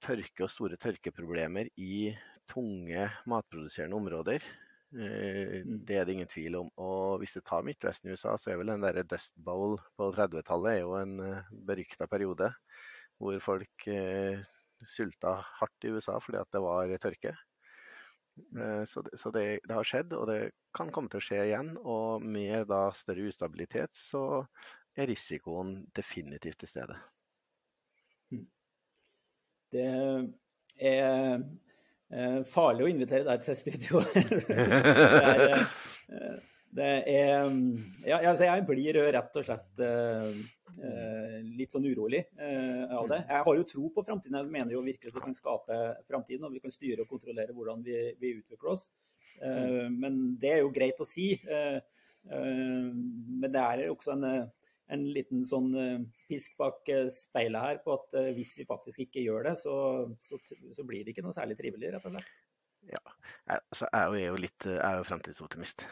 tørke 0.02 0.46
og 0.46 0.52
store 0.54 0.78
tørkeproblemer 0.80 1.68
i 1.82 2.14
tunge 2.50 3.08
matproduserende 3.30 3.98
områder. 3.98 4.46
Mm. 4.92 5.78
Det 5.88 5.96
er 5.96 6.06
det 6.06 6.16
ingen 6.18 6.28
tvil 6.28 6.58
om. 6.60 6.72
Og 6.84 7.22
hvis 7.22 7.38
du 7.38 7.42
tar 7.42 7.64
Midtvesten 7.64 8.10
i 8.10 8.16
USA, 8.16 8.36
så 8.38 8.52
er 8.52 8.60
vel 8.60 8.74
den 8.74 8.84
der 8.84 9.04
Dust 9.08 9.38
Bowl 9.40 9.78
på 9.98 10.10
30-tallet 10.16 10.84
en 11.02 11.14
berykta 11.68 12.10
periode 12.12 12.52
hvor 13.22 13.38
folk 13.44 13.88
eh, 13.88 14.42
sulta 14.90 15.38
hardt 15.60 15.86
i 15.86 15.94
USA 15.94 16.18
fordi 16.22 16.40
at 16.42 16.50
det 16.54 16.62
var 16.64 16.92
tørke. 17.02 17.36
Eh, 18.58 18.84
så, 18.86 19.02
det, 19.06 19.20
så 19.20 19.32
det, 19.32 19.46
det, 19.68 19.76
har 19.76 19.88
skjedd, 19.88 20.14
og 20.18 20.28
det 20.32 20.40
kan 20.76 20.92
komme 20.94 21.12
til 21.12 21.22
å 21.22 21.26
skje 21.26 21.42
igjen. 21.46 21.74
Og 21.78 22.24
med 22.24 22.68
da 22.72 22.88
større 22.98 23.30
ustabilitet 23.30 23.96
så 23.98 24.24
er 24.98 25.10
risikoen 25.12 25.78
definitivt 25.96 26.62
til 26.64 26.72
stede. 26.72 26.98
Mm. 28.34 28.48
Det 29.72 29.86
er 29.88 31.06
eh, 31.06 31.46
farlig 32.52 32.86
å 32.86 32.90
invitere 32.92 33.28
deg 33.28 33.44
til 33.46 33.58
studio. 33.60 34.02
det 34.48 34.56
er, 35.28 35.44
eh, 35.52 36.40
det 36.72 36.90
er 37.12 37.54
ja, 38.08 38.18
altså 38.20 38.48
Jeg 38.48 38.66
blir 38.68 39.00
rett 39.16 39.38
og 39.40 39.48
slett 39.48 39.84
uh, 39.84 40.32
uh, 40.80 41.38
litt 41.60 41.72
sånn 41.74 41.88
urolig 41.88 42.24
uh, 42.40 42.98
av 43.00 43.10
det. 43.12 43.22
Jeg 43.28 43.46
har 43.48 43.60
jo 43.60 43.68
tro 43.70 43.92
på 43.96 44.06
framtiden. 44.08 44.40
Jeg 44.40 44.56
mener 44.56 44.76
jo 44.76 44.84
virkelig 44.86 45.12
at 45.12 45.20
vi 45.20 45.26
kan 45.28 45.38
skape 45.38 45.80
framtiden 46.08 46.48
og 46.48 46.56
vi 46.56 46.64
kan 46.64 46.74
styre 46.74 47.06
og 47.06 47.12
kontrollere 47.12 47.56
hvordan 47.56 47.84
vi, 47.86 47.98
vi 48.20 48.36
utvikler 48.40 48.76
oss. 48.76 48.90
Men 49.42 50.36
det 50.38 50.52
er 50.54 50.60
jo 50.62 50.74
greit 50.74 51.00
å 51.02 51.08
si. 51.08 51.32
Men 52.30 53.48
det 53.48 53.62
er 53.62 53.88
også 53.90 54.14
en, 54.14 54.26
en 54.92 55.08
liten 55.16 55.46
sånn 55.48 55.72
pisk 56.28 56.54
bak 56.60 56.90
speilet 57.14 57.64
her 57.64 57.82
på 57.86 57.96
at 57.96 58.16
hvis 58.36 58.58
vi 58.60 58.68
faktisk 58.68 59.06
ikke 59.06 59.24
gjør 59.24 59.50
det, 59.50 59.54
så, 59.62 59.76
så, 60.20 60.40
så 60.76 60.86
blir 60.88 61.06
det 61.06 61.14
ikke 61.16 61.24
noe 61.26 61.36
særlig 61.36 61.56
trivelig, 61.60 61.94
rett 61.96 62.08
og 62.10 62.18
slett. 62.18 62.32
Ja, 62.90 63.02
altså, 63.46 63.88
jeg 63.88 64.24
er 64.26 64.32
jo 64.32 64.42
litt 64.42 64.68
jeg 64.68 64.82
er 64.82 65.00
jo 65.00 65.08
fremtidsoptimist. 65.08 65.86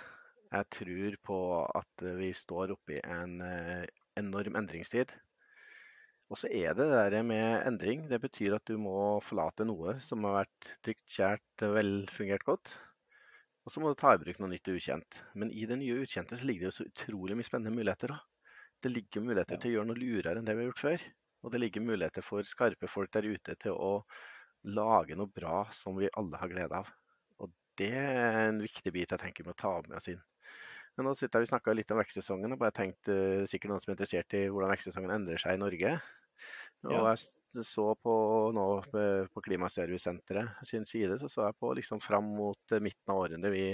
Jeg 0.50 0.70
tror 0.74 1.18
på 1.30 1.40
at 1.78 2.06
vi 2.18 2.30
står 2.34 2.74
oppe 2.74 2.96
i 2.98 3.02
en 3.06 3.36
eh, 3.46 3.86
enorm 4.18 4.58
endringstid. 4.58 5.12
Og 6.30 6.38
så 6.38 6.50
er 6.54 6.76
det 6.78 6.88
det 6.90 6.98
der 7.14 7.26
med 7.26 7.66
endring. 7.66 8.06
Det 8.10 8.22
betyr 8.22 8.58
at 8.58 8.66
du 8.70 8.78
må 8.82 9.20
forlate 9.26 9.66
noe 9.66 9.98
som 10.06 10.26
har 10.28 10.44
vært 10.44 10.72
trygt, 10.86 11.06
kjært, 11.14 11.66
velfungert 11.78 12.46
godt. 12.46 12.74
Og 13.66 13.74
så 13.74 13.82
må 13.82 13.92
du 13.92 14.00
ta 14.02 14.16
i 14.16 14.22
bruk 14.22 14.42
noe 14.42 14.50
nytt 14.52 14.70
og 14.70 14.78
ukjent. 14.82 15.22
Men 15.38 15.54
i 15.54 15.66
det 15.70 15.78
nye 15.82 16.02
ukjente 16.04 16.38
ligger 16.42 16.66
det 16.66 16.70
jo 16.72 16.78
så 16.80 16.90
utrolig 16.90 17.38
mye 17.38 17.50
spennende 17.50 17.74
muligheter. 17.76 18.14
da. 18.14 18.38
Det 18.84 18.92
ligger 18.92 19.26
muligheter 19.26 19.58
ja. 19.58 19.62
til 19.62 19.72
å 19.72 19.74
gjøre 19.78 19.89
noe 19.89 20.00
lurere 20.00 20.39
enn 20.39 20.48
det 20.48 20.56
vi 20.56 20.63
har 20.63 20.70
gjort 20.72 20.86
før. 20.86 21.06
Og 21.44 21.54
det 21.54 21.62
ligger 21.63 21.86
muligheter 21.86 22.26
for 22.26 22.48
skarpe 22.48 22.89
folk 22.92 23.12
der 23.15 23.28
ute 23.28 23.56
til 23.60 23.76
å 23.76 23.92
lage 24.68 25.15
noe 25.15 25.32
bra 25.32 25.63
som 25.76 25.96
vi 26.00 26.12
alle 26.20 26.39
har 26.39 26.52
glede 26.52 26.82
av. 26.82 26.89
Og 27.39 27.52
det 27.80 27.94
er 27.96 28.42
en 28.50 28.60
viktig 28.63 28.92
bit 28.96 29.15
jeg 29.15 29.22
tenker 29.22 29.46
vi 29.46 29.52
må 29.52 29.56
ta 29.60 29.78
med 29.86 30.00
oss 30.00 30.10
inn. 30.12 30.22
Men 30.98 31.08
nå 31.08 31.13
sitter 31.15 31.39
vi 31.39 31.48
og 31.48 31.52
snakker 31.54 31.78
litt 31.78 31.92
om 31.96 32.00
vekstsesongen, 32.02 32.52
og 32.52 32.60
bare 32.60 32.76
tenkt 32.76 33.08
uh, 33.08 33.46
sikkert 33.48 33.72
noen 33.72 33.84
som 33.84 33.94
er 33.94 33.96
interessert 33.96 34.36
i 34.36 34.48
hvordan 34.52 34.74
vekstsesongen 34.74 35.13
endrer 35.15 35.39
seg 35.39 35.56
i 35.56 35.62
Norge. 35.62 35.94
Og 36.88 36.94
jeg 37.10 37.63
så 37.65 37.86
på 38.00 38.13
nå 38.56 38.65
på 39.34 39.42
Klimaservicesenteret 39.44 40.62
sin 40.68 40.86
side, 40.88 41.18
så 41.20 41.28
så 41.32 41.48
jeg 41.48 41.58
på 41.60 41.74
liksom 41.76 42.00
fram 42.00 42.30
mot 42.38 42.76
eh, 42.76 42.80
midten 42.84 43.12
av 43.12 43.24
årene. 43.26 43.52
Vi, 43.52 43.65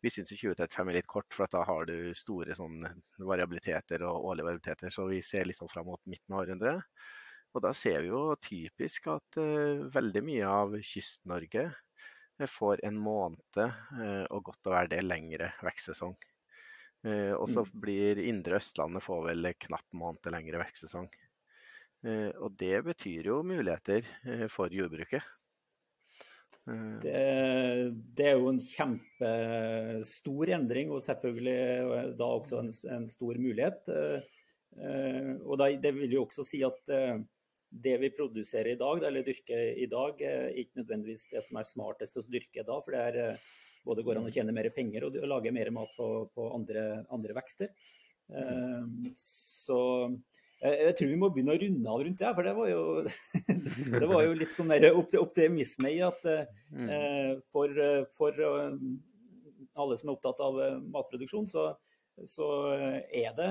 vi 0.00 0.12
syns 0.12 0.32
2035 0.32 0.92
er 0.92 0.96
litt 0.96 1.10
kort, 1.10 1.28
for 1.36 1.50
da 1.52 1.64
har 1.68 1.88
du 1.90 2.14
store 2.16 2.56
sånn 2.56 2.86
variabiliteter 3.18 4.06
og 4.08 4.30
årlige 4.30 4.48
variabiliteter. 4.48 4.94
Så 4.94 5.08
vi 5.10 5.20
ser 5.26 5.48
liksom 5.50 5.68
fram 5.72 5.90
mot 5.90 6.00
midten 6.08 6.36
av 6.36 6.44
århundret. 6.44 7.02
Og 7.56 7.64
da 7.64 7.72
ser 7.76 8.00
vi 8.04 8.12
jo 8.12 8.22
typisk 8.40 9.10
at 9.12 9.40
uh, 9.40 9.84
veldig 9.92 10.22
mye 10.24 10.48
av 10.48 10.74
Kyst-Norge 10.84 11.68
får 12.52 12.82
en 12.84 12.98
måned, 13.00 13.60
uh, 13.60 14.24
og 14.28 14.50
godt 14.50 14.68
å 14.68 14.74
være 14.74 14.92
det, 14.92 15.04
lengre 15.04 15.52
vekstsesong. 15.64 16.16
Uh, 17.06 17.32
og 17.36 17.48
så 17.52 17.64
mm. 17.64 17.72
blir 17.80 18.20
indre 18.26 18.60
Østlandet 18.60 19.04
får 19.04 19.24
vel 19.30 19.52
knapp 19.68 19.86
måned 19.96 20.28
lengre 20.34 20.60
vekstsesong. 20.64 21.08
Eh, 22.06 22.30
og 22.38 22.54
det 22.60 22.78
betyr 22.86 23.32
jo 23.32 23.40
muligheter 23.46 24.06
eh, 24.28 24.46
for 24.52 24.72
jordbruket. 24.72 25.24
Det, 26.66 27.12
det, 28.18 28.24
er 28.26 28.40
jo 28.40 28.48
en 28.50 28.58
kjempestor 28.58 30.50
endring, 30.56 30.90
og 30.90 31.02
selvfølgelig 31.04 32.14
da 32.18 32.26
også 32.26 32.58
en, 32.58 32.72
en 32.96 33.04
stor 33.10 33.38
mulighet. 33.38 33.86
Og 35.46 35.62
det 35.62 35.92
vil 35.94 36.16
jo 36.16 36.24
også 36.24 36.42
si 36.46 36.64
at 36.66 36.80
det 37.70 37.94
vi 38.02 38.10
produserer 38.18 38.72
i 38.72 38.80
dag, 38.80 39.06
eller 39.06 39.26
dyrker 39.26 39.78
i 39.78 39.86
dag, 39.90 40.24
er 40.26 40.58
ikke 40.58 40.82
nødvendigvis 40.82 41.28
det 41.30 41.44
som 41.46 41.60
er 41.60 41.70
smartest 41.70 42.18
å 42.18 42.26
dyrke 42.26 42.66
da. 42.66 42.80
For 42.82 42.98
det 42.98 43.04
er 43.12 43.46
både 43.86 44.02
går 44.06 44.18
an 44.18 44.26
å 44.26 44.34
tjene 44.34 44.54
mer 44.54 44.70
penger 44.74 45.06
og, 45.06 45.20
lage 45.22 45.54
mer 45.54 45.70
mat 45.74 45.94
på, 45.94 46.08
på 46.34 46.48
andre, 46.50 46.86
andre, 47.14 47.38
vekster. 47.38 47.70
Så 49.22 49.78
jeg, 50.60 50.94
tror 50.98 51.10
vi 51.10 51.18
må 51.20 51.30
begynne 51.32 51.54
å 51.54 51.60
runde 51.60 51.92
av 51.92 52.04
rundt 52.06 52.22
det, 52.22 52.30
for 52.38 52.48
det 52.48 52.54
var 52.56 52.70
jo, 52.70 52.84
det 54.00 54.08
var 54.08 54.22
jo 54.24 54.36
litt 54.40 54.56
sånn 54.56 54.72
optimisme 55.20 55.92
i 55.92 55.98
at 56.06 56.28
uh, 56.28 57.32
for, 57.52 57.82
for 58.16 58.40
uh, 58.40 58.76
alle 59.76 59.98
som 60.00 60.10
er 60.10 60.14
opptatt 60.16 60.40
av 60.44 60.60
matproduksjon, 60.88 61.50
så, 61.52 61.68
så 62.24 62.48
er 63.12 63.34
det 63.36 63.50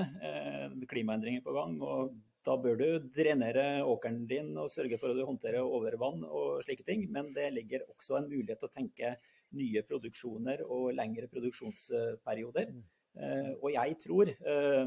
klimaendringer 0.90 1.44
på 1.46 1.54
gang. 1.54 1.78
og 1.78 2.16
da 2.46 2.54
bør 2.62 2.76
du 2.78 2.88
drenere 3.10 3.82
åkeren 3.82 4.26
din 4.30 4.52
og 4.60 4.70
sørge 4.70 4.98
for 5.02 5.10
å 5.10 5.26
håndtere 5.26 5.64
overvann 5.64 6.22
og 6.26 6.60
slike 6.66 6.86
ting. 6.86 7.06
Men 7.10 7.32
det 7.34 7.48
ligger 7.56 7.86
også 7.90 8.20
en 8.20 8.28
mulighet 8.30 8.60
til 8.62 8.70
å 8.70 8.76
tenke 8.76 9.14
nye 9.56 9.82
produksjoner 9.86 10.62
og 10.66 10.92
lengre 10.94 11.26
produksjonsperioder. 11.32 12.70
Mm. 12.70 12.84
Eh, 13.16 13.52
og 13.56 13.70
jeg 13.74 13.96
tror 14.02 14.30
eh, 14.30 14.84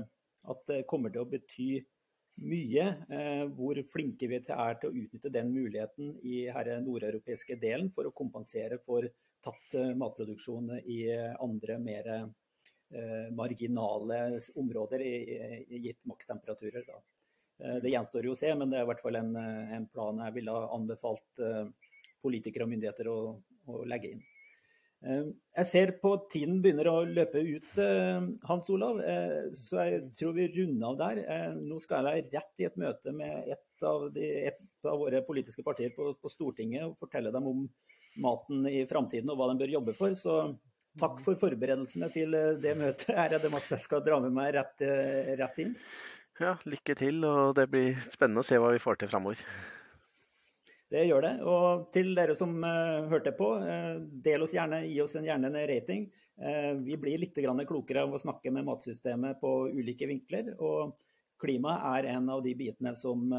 at 0.54 0.66
det 0.72 0.86
kommer 0.90 1.12
til 1.12 1.26
å 1.26 1.30
bety 1.30 1.70
mye 2.42 2.86
eh, 3.10 3.46
hvor 3.56 3.80
flinke 3.88 4.30
vi 4.32 4.40
er 4.40 4.80
til 4.80 4.90
å 4.90 4.96
utnytte 5.04 5.32
den 5.34 5.52
muligheten 5.54 6.14
i 6.24 6.46
herre 6.52 6.80
nordeuropeiske 6.84 7.58
delen 7.62 7.92
for 7.96 8.10
å 8.10 8.16
kompensere 8.16 8.80
for 8.86 9.08
tapt 9.44 9.76
matproduksjon 9.96 10.74
i 10.84 11.06
andre 11.40 11.78
mer 11.80 12.08
marginale 13.38 14.18
områder 14.58 15.04
i, 15.06 15.14
gitt 15.86 16.00
makstemperaturer. 16.10 16.84
Da. 16.88 17.78
Det 17.80 17.92
gjenstår 17.94 18.26
jo 18.26 18.34
å 18.34 18.40
se, 18.40 18.50
men 18.58 18.74
det 18.74 18.80
er 18.80 18.88
i 18.88 18.90
hvert 18.90 19.04
fall 19.06 19.20
en, 19.20 19.30
en 19.78 19.86
plan 19.94 20.20
jeg 20.26 20.36
ville 20.40 20.56
anbefalt 20.74 21.40
politikere 22.20 22.66
og 22.66 22.74
myndigheter 22.74 23.12
å, 23.14 23.20
å 23.70 23.86
legge 23.88 24.16
inn. 24.16 24.26
Jeg 25.00 25.66
ser 25.70 25.92
på 26.02 26.12
tiden 26.32 26.58
begynner 26.64 26.90
å 26.92 26.98
løpe 27.08 27.40
ut, 27.40 27.78
Hans 28.50 28.68
Olav, 28.74 29.00
så 29.56 29.86
jeg 29.88 30.02
tror 30.18 30.34
vi 30.36 30.50
runder 30.58 30.90
av 30.90 30.98
der. 31.00 31.22
Nå 31.56 31.80
skal 31.80 32.10
jeg 32.12 32.28
rett 32.34 32.60
i 32.64 32.68
et 32.68 32.76
møte 32.80 33.14
med 33.16 33.48
et 33.56 33.86
av, 33.88 34.10
de, 34.12 34.26
et 34.52 34.60
av 34.84 35.00
våre 35.00 35.22
politiske 35.24 35.64
partier 35.64 35.94
på, 35.96 36.12
på, 36.20 36.34
Stortinget 36.34 36.84
og 36.84 37.00
fortelle 37.00 37.32
dem 37.32 37.48
om 37.48 37.64
maten 38.20 38.68
i 38.68 38.84
framtiden 38.90 39.32
og 39.32 39.40
hva 39.40 39.50
de 39.54 39.64
bør 39.64 39.76
jobbe 39.78 39.96
for. 39.96 40.20
Så 40.20 40.38
takk 41.00 41.24
for 41.24 41.40
forberedelsene 41.40 42.12
til 42.12 42.36
det 42.60 42.76
møtet. 42.76 43.16
Her 43.16 43.38
er 43.38 43.44
det 43.44 43.56
masse 43.56 43.78
jeg 43.78 43.88
skal 43.88 44.04
dra 44.04 44.20
med 44.20 44.36
meg 44.36 44.52
rett, 44.60 44.84
rett 45.40 45.64
inn. 45.64 45.76
Ja, 46.40 46.58
lykke 46.68 46.96
til, 46.96 47.24
og 47.28 47.56
det 47.56 47.70
blir 47.72 48.00
spennende 48.12 48.44
å 48.44 48.48
se 48.48 48.60
hva 48.60 48.76
vi 48.76 48.84
får 48.84 49.00
til 49.02 49.12
framover. 49.12 49.40
Det 50.90 51.06
gjør 51.06 51.26
det. 51.26 51.34
Og 51.46 51.90
til 51.94 52.16
dere 52.18 52.36
som 52.38 52.56
uh, 52.66 53.06
hørte 53.12 53.34
på, 53.38 53.52
uh, 53.62 54.00
del 54.26 54.46
oss 54.46 54.56
gjerne, 54.56 54.82
gi 54.90 54.98
oss 55.04 55.14
en, 55.20 55.28
gjerne 55.28 55.52
en 55.52 55.60
rating. 55.70 56.08
Uh, 56.40 56.74
vi 56.82 56.98
blir 56.98 57.22
litt 57.22 57.38
klokere 57.38 58.08
av 58.08 58.16
å 58.16 58.22
snakke 58.22 58.52
med 58.52 58.66
matsystemet 58.66 59.40
på 59.42 59.54
ulike 59.70 60.10
vinkler. 60.10 60.56
Og 60.58 60.98
klima 61.40 61.78
er 61.96 62.10
en 62.16 62.30
av 62.34 62.42
de 62.44 62.56
bitene 62.58 62.96
som 63.00 63.30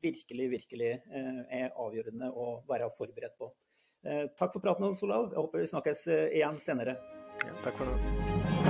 virkelig, 0.00 0.46
virkelig 0.48 0.94
er 1.04 1.74
avgjørende 1.76 2.30
å 2.32 2.62
være 2.70 2.88
forberedt 2.96 3.36
på. 3.36 3.50
takk 4.38 4.54
for 4.54 4.64
praten, 4.64 4.86
Hans 4.88 5.04
Olav. 5.04 5.28
Jeg 5.34 5.42
håper 5.42 5.60
vi 5.60 5.68
snakkes 5.74 6.06
igjen 6.08 6.56
senere. 6.62 6.96
Ja, 7.44 7.52
takk 7.66 7.76
for 7.76 7.92
det. 7.92 8.67